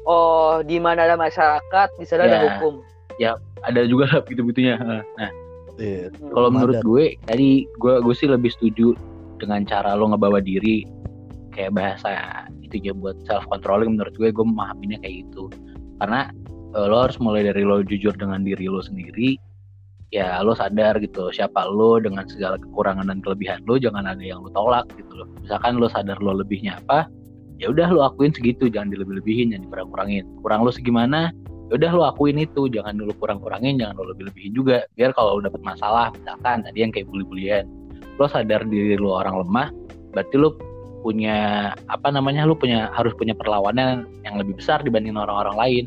[0.06, 2.42] oh di mana ada masyarakat di sana ada Ya.
[2.56, 2.84] hukum
[3.66, 4.76] ada juga lah gitu-gitunya.
[4.78, 5.02] Nah,
[5.76, 6.08] Iya.
[6.08, 6.32] Hmm.
[6.32, 8.96] kalau menurut gue tadi gue gue sih lebih setuju
[9.36, 10.88] dengan cara lo ngebawa diri
[11.52, 15.52] kayak bahasa itu ya buat self controlling menurut gue gue memahaminya kayak gitu
[16.00, 16.32] karena
[16.72, 19.36] eh, lo harus mulai dari lo jujur dengan diri lo sendiri
[20.14, 24.42] ya lo sadar gitu siapa lo dengan segala kekurangan dan kelebihan lo jangan ada yang
[24.42, 25.28] lo tolak gitu loh.
[25.42, 27.10] Misalkan lo sadar lo lebihnya apa
[27.58, 30.24] ya udah lo akuin segitu jangan dilebih-lebihin jangan dikurang-kurangin.
[30.44, 31.34] Kurang lo segimana
[31.66, 34.86] ya udah lo akuin itu jangan lo kurang-kurangin jangan lo lebih-lebihin juga.
[34.94, 37.66] Biar kalau lo dapet masalah misalkan tadi yang kayak bully-bullyan
[38.16, 39.68] lo sadar diri lo orang lemah
[40.14, 40.56] berarti lo
[41.04, 45.84] punya apa namanya lo punya harus punya perlawanan yang lebih besar dibanding orang-orang lain.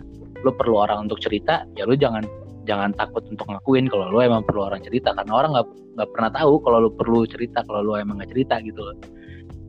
[0.48, 2.24] Lo perlu orang untuk cerita ya lo jangan
[2.70, 5.68] jangan takut untuk ngakuin kalau lo emang perlu orang cerita karena orang nggak
[5.98, 8.98] nggak pernah tahu kalau lo perlu cerita kalau lo emang nggak cerita gitu loh.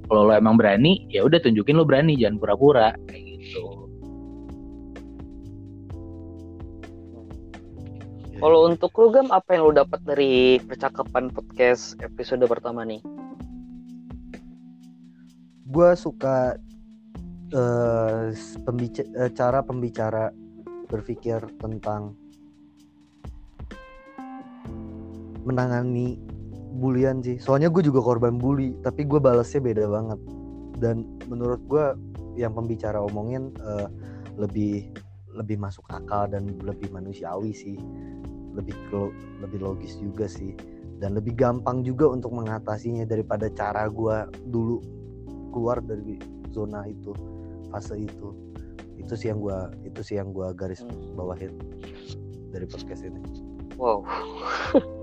[0.05, 3.65] Kalau lo emang berani ya udah tunjukin lo berani jangan pura-pura kayak gitu.
[8.41, 13.01] Kalau untuk lu gam apa yang lu dapat dari percakapan podcast episode pertama nih?
[15.69, 16.57] Gue suka
[17.53, 18.27] eh,
[18.65, 20.33] pembica- eh, cara pembicara
[20.89, 22.20] berpikir tentang
[25.45, 26.21] menangani
[26.79, 27.37] bulian sih.
[27.41, 30.21] Soalnya gue juga korban bully tapi gue balasnya beda banget.
[30.81, 31.87] Dan menurut gue
[32.39, 33.89] yang pembicara omongin eh,
[34.39, 34.89] lebih
[35.31, 37.77] lebih masuk akal dan lebih manusiawi sih.
[38.55, 38.75] Lebih
[39.43, 40.55] lebih logis juga sih.
[41.01, 44.17] Dan lebih gampang juga untuk mengatasinya daripada cara gue
[44.53, 44.85] dulu
[45.51, 46.21] keluar dari
[46.55, 47.15] zona itu
[47.71, 48.35] fase itu.
[48.99, 51.17] Itu sih yang gua itu sih yang gua garis Hmm.
[51.17, 51.57] bawahin
[52.53, 53.23] dari podcast ini.
[53.81, 54.05] Wow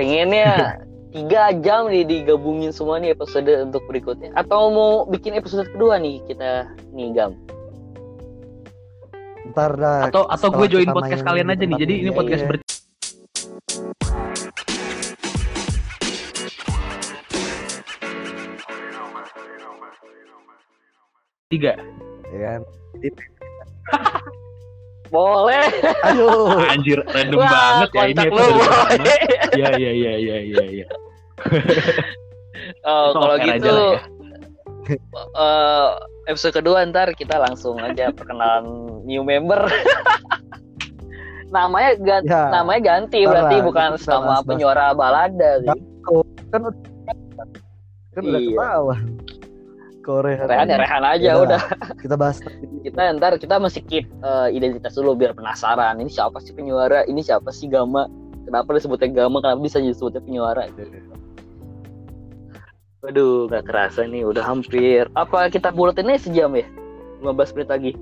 [0.00, 0.80] pengennya
[1.14, 6.24] tiga jam nih digabungin semua nih episode untuk berikutnya atau mau bikin episode kedua nih
[6.24, 7.36] kita nih gam
[9.50, 10.06] Ntar dah.
[10.06, 11.74] Atau atau gue join podcast kalian aja nih.
[11.74, 12.50] Jadi ini Iya, podcast iya.
[12.54, 12.56] ber
[21.50, 21.72] tiga.
[22.30, 22.60] Ya kan?
[25.10, 25.66] Boleh.
[26.06, 26.62] Aduh.
[26.66, 29.04] Anjir, random Wah, banget ya ini lu, pertama.
[29.50, 30.86] Iya iya iya iya iya iya.
[32.86, 34.00] Oh, Itu kalau off air aja gitu lah ya.
[35.34, 35.88] eh,
[36.26, 38.66] episode kedua ntar kita langsung aja perkenalan
[39.02, 39.66] new member.
[41.50, 45.74] namanya ganti, Ya, namanya ganti berarti bukan sama penyuara balada sih.
[46.48, 46.72] Kan udah
[48.10, 48.50] kan udah Iya.
[48.54, 49.00] ketahuan.
[50.00, 50.48] Korea.
[50.48, 51.62] Rehan ya rehan aja udah.
[52.00, 52.40] Kita bahas
[52.80, 56.00] Kita ntar kita masih keep eh, identitas dulu biar penasaran.
[56.00, 57.04] Ini siapa sih penyuara?
[57.04, 58.08] Ini siapa sih Gama?
[58.48, 59.44] Kenapa disebutnya Gama?
[59.44, 60.64] Kenapa bisa disebutnya penyuara?
[63.00, 65.08] Waduh, gak kerasa nih udah hampir.
[65.16, 66.68] Apa kita bulatinnya sejam ya?
[67.24, 67.92] 15 menit lagi.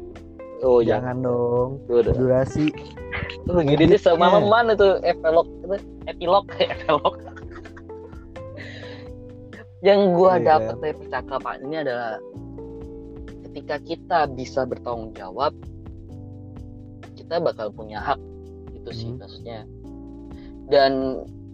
[0.58, 1.14] Oh, jangan.
[1.14, 1.70] jangan dong.
[1.86, 2.14] Udah.
[2.14, 2.74] Durasi.
[3.46, 4.42] Tuh, gini deh sama Iya.
[4.42, 5.46] mana tuh epilog
[6.10, 7.14] epilog epilog.
[9.78, 10.44] Yang gua Iya.
[10.58, 12.18] dapat dari percakapan ini adalah
[13.48, 15.54] ketika kita bisa bertanggung jawab,
[17.14, 18.18] kita bakal punya hak
[18.74, 19.22] itu sih Hmm.
[19.22, 19.60] maksudnya.
[20.68, 20.92] Dan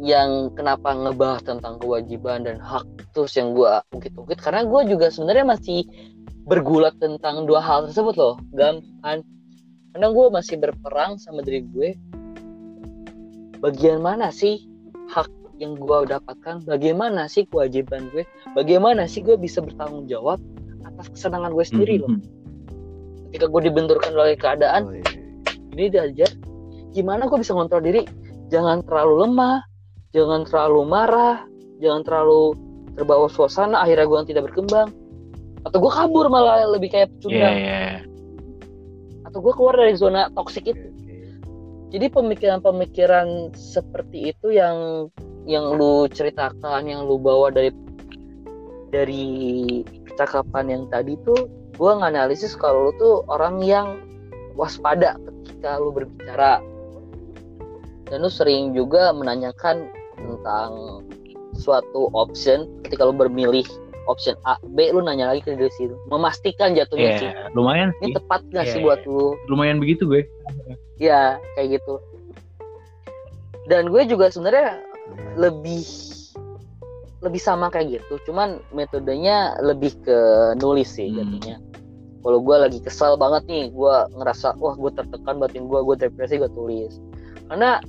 [0.02, 2.82] yang kenapa ngebahas tentang kewajiban dan hak
[3.14, 5.86] terus yang gua ukit-ukit karena gua juga sebenarnya masih
[6.44, 9.24] bergulat tentang dua hal tersebut loh, Gam, Han
[9.94, 11.94] karena gue masih berperang sama diri gue
[13.62, 14.66] bagian mana sih
[15.06, 15.30] hak
[15.62, 18.26] yang gue dapatkan bagaimana sih kewajiban gue?
[18.58, 20.42] Bagaimana sih gue bisa bertanggung jawab
[20.82, 22.10] atas kesenangan gue sendiri loh?
[22.14, 22.22] Mhm.
[23.34, 25.10] ketika gue dibenturkan oleh keadaan Oh, iya.
[25.74, 26.30] ini diajar
[26.94, 28.06] gimana gue bisa ngontrol diri?
[28.54, 29.58] Jangan terlalu lemah
[30.14, 31.42] jangan terlalu marah
[31.82, 32.54] jangan terlalu
[32.94, 34.88] terbawa suasana akhirnya gue tidak berkembang.
[35.66, 38.04] Atau gue kabur malah lebih kayak pecundang iya.
[39.26, 40.88] atau gue keluar dari zona toksik itu.
[41.90, 45.08] Jadi pemikiran-pemikiran seperti itu yang
[45.44, 47.70] yang lu ceritakan yang lu bawa dari
[48.88, 49.24] dari
[50.06, 53.98] percakapan yang tadi tuh gue nganalisis kalau lu tuh orang yang
[54.54, 56.62] waspada ketika lu berbicara.
[58.04, 61.02] Dan lu sering juga menanyakan tentang
[61.56, 63.64] suatu option ketika lu bermilih
[64.06, 67.30] option A B lu nanya lagi ke diri situ memastikan jatuhnya Iya, sih.
[67.56, 68.14] lumayan ini sih.
[68.20, 69.32] tepat gak sih Iya, buat lu?
[69.48, 70.22] Lumayan begitu gue.
[71.00, 71.94] ya kayak gitu.
[73.64, 74.76] Dan gue juga sebenarnya
[75.36, 75.84] lebih
[77.24, 78.20] lebih sama kayak gitu.
[78.30, 80.18] Cuman metodenya lebih ke
[80.60, 81.24] nulis sih Hmm.
[81.24, 81.56] jatuhnya
[82.24, 86.40] kalau gue lagi kesal banget nih gue ngerasa wah gue tertekan batin gue gue depresi
[86.40, 86.96] gue tulis.
[87.52, 87.84] Karena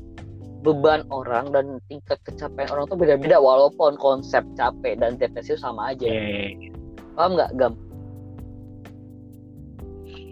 [0.59, 5.95] beban orang dan tingkat capaian orang tuh beda-beda walaupun konsep capek dan depresi itu sama
[5.95, 6.03] aja.
[6.11, 6.67] Iya.
[7.15, 7.73] paham nggak gam?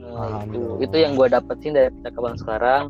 [0.03, 0.83] Nah, itu.
[0.83, 2.83] Itu yang gue dapetin dari percakapan sekarang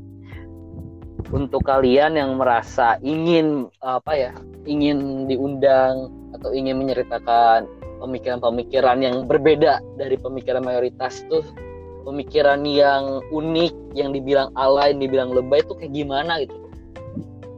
[1.33, 4.31] untuk kalian yang merasa ingin apa ya
[4.69, 7.65] ingin diundang atau ingin menceritakan
[7.97, 11.41] pemikiran-pemikiran yang berbeda dari pemikiran mayoritas tuh
[12.05, 16.53] pemikiran yang unik yang dibilang alay yang dibilang lebay itu kayak gimana gitu?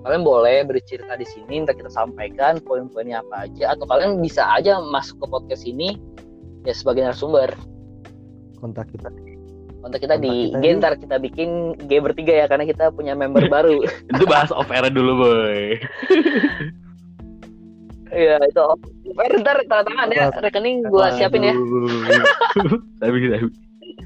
[0.05, 4.78] Kalian boleh bercerita di sini nanti kita sampaikan poin-poinnya apa aja atau kalian bisa aja
[4.78, 5.97] masuk ke podcast ini
[6.61, 7.49] ya sebagai narasumber.
[8.61, 9.09] Kontak kita
[9.86, 11.49] kontak kita di kita G di- ntar kita bikin
[11.86, 13.86] G bertiga ya karena kita punya member baru.
[13.86, 15.77] Itu bahas off air dulu, boy.
[18.15, 18.63] Iya itu
[19.11, 21.53] Eh, ntar tanda tangan ya rekening gua siapin ya.
[23.03, 23.47] Tapi tapi.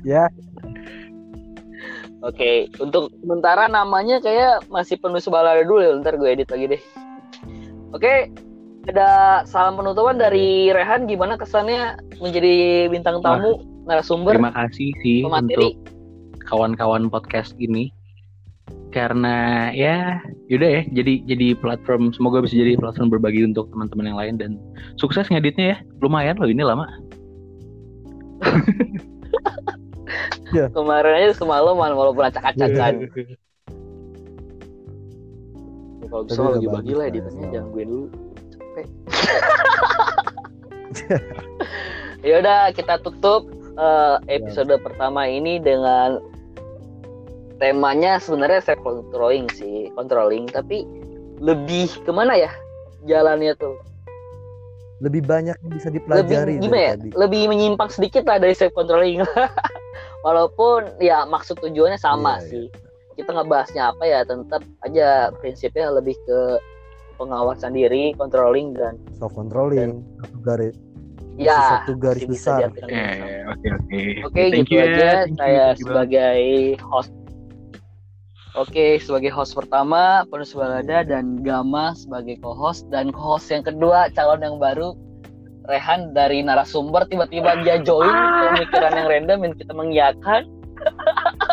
[0.01, 0.25] Ya.
[2.25, 5.93] Oke untuk sementara namanya kayak masih penuh sebalada dulu ya.
[6.01, 6.81] Ntar gue edit lagi deh.
[7.93, 8.33] Oke
[8.89, 11.05] ada salam penutupan dari Rehan.
[11.05, 15.57] Gimana kesannya menjadi bintang tamu narasumber terima kasih sih pemateri.
[15.57, 15.73] untuk
[16.45, 17.89] kawan-kawan podcast ini.
[18.89, 24.17] Karena ya yaudah ya jadi jadi platform semoga bisa jadi platform berbagi untuk teman-teman yang
[24.17, 24.51] lain dan
[24.97, 25.81] sukses ngeditnya ya.
[26.01, 26.85] Lumayan loh ini lama.
[30.49, 33.13] Kemarin aja semalaman walaupun acak-acakan.
[36.09, 38.09] Kalau bisa Tapi udah lagi bagi lah editannya jangan gue dulu.
[38.49, 38.85] Capek.
[42.19, 43.47] Ya udah kita tutup
[43.79, 46.19] eh, episode pertama ini dengan
[47.59, 50.87] temanya sebenarnya self controlling sih controlling tapi
[51.39, 52.51] lebih ke mana ya
[53.07, 53.79] jalannya tuh?
[54.99, 56.93] Lebih banyak yang bisa lebih dipelajari dari gimana ya?
[56.99, 57.09] tadi.
[57.15, 59.23] lebih menyimpang sedikit lah dari self controlling.
[60.27, 62.49] Walaupun ya maksud tujuannya sama Iya, iya.
[62.51, 62.65] sih.
[63.15, 66.39] Kita ngebahasnya apa ya tetap aja prinsipnya lebih ke
[67.19, 70.03] pengawasan diri controlling dan self controlling
[70.43, 70.75] garis
[71.39, 72.67] Ya, satu garis besar.
[72.91, 73.47] Eh.
[73.47, 73.99] Oke oke.
[74.27, 76.39] Oke, Thank gitu you ya, aja thank saya you sebagai
[76.83, 77.11] host.
[78.59, 84.43] Oke, sebagai host pertama Penuh Balada dan Gama sebagai co-host dan co-host yang kedua calon
[84.43, 84.91] yang baru
[85.69, 90.41] Rehan dari narasumber tiba-tiba dia join pemikiran yang random yang kita mengiyakan.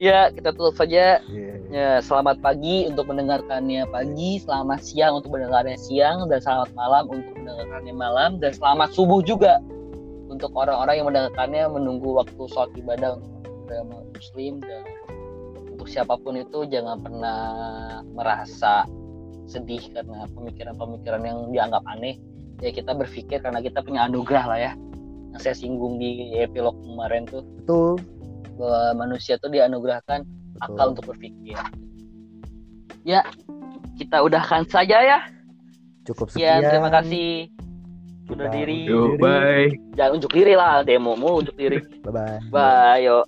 [0.00, 1.20] ya, kita tutup saja.
[1.28, 1.54] Iya.
[1.70, 7.30] Ya, selamat pagi untuk mendengarkannya pagi, selamat siang untuk mendengarkannya siang, dan selamat malam untuk
[7.38, 9.62] mendengarkannya malam, dan selamat subuh juga
[10.30, 13.30] untuk orang-orang yang mendengarkannya menunggu waktu sholat ibadah untuk
[13.70, 14.82] agama muslim dan
[15.74, 17.40] untuk siapa pun itu jangan pernah
[18.14, 18.86] merasa
[19.50, 22.18] sedih karena pemikiran-pemikiran yang dianggap aneh
[22.62, 24.72] ya kita berpikir karena kita punya anugerah lah ya
[25.34, 27.98] yang saya singgung di epilog kemarin tuh Betul.
[28.60, 30.64] Bahwa manusia tuh dianugerahkan betul.
[30.68, 31.56] akal untuk berpikir.
[33.08, 33.24] Ya,
[33.96, 35.18] kita udahkan saja ya.
[36.04, 36.68] Cukup Sekian, sekian.
[36.68, 37.48] terima kasih.
[38.30, 38.86] Undur diri.
[38.86, 39.72] Yo, bye.
[39.96, 41.80] Jangan unjuk diri lah, demo mulu unjuk diri.
[42.04, 42.38] Bye bye.
[42.52, 43.24] Bye, yuk.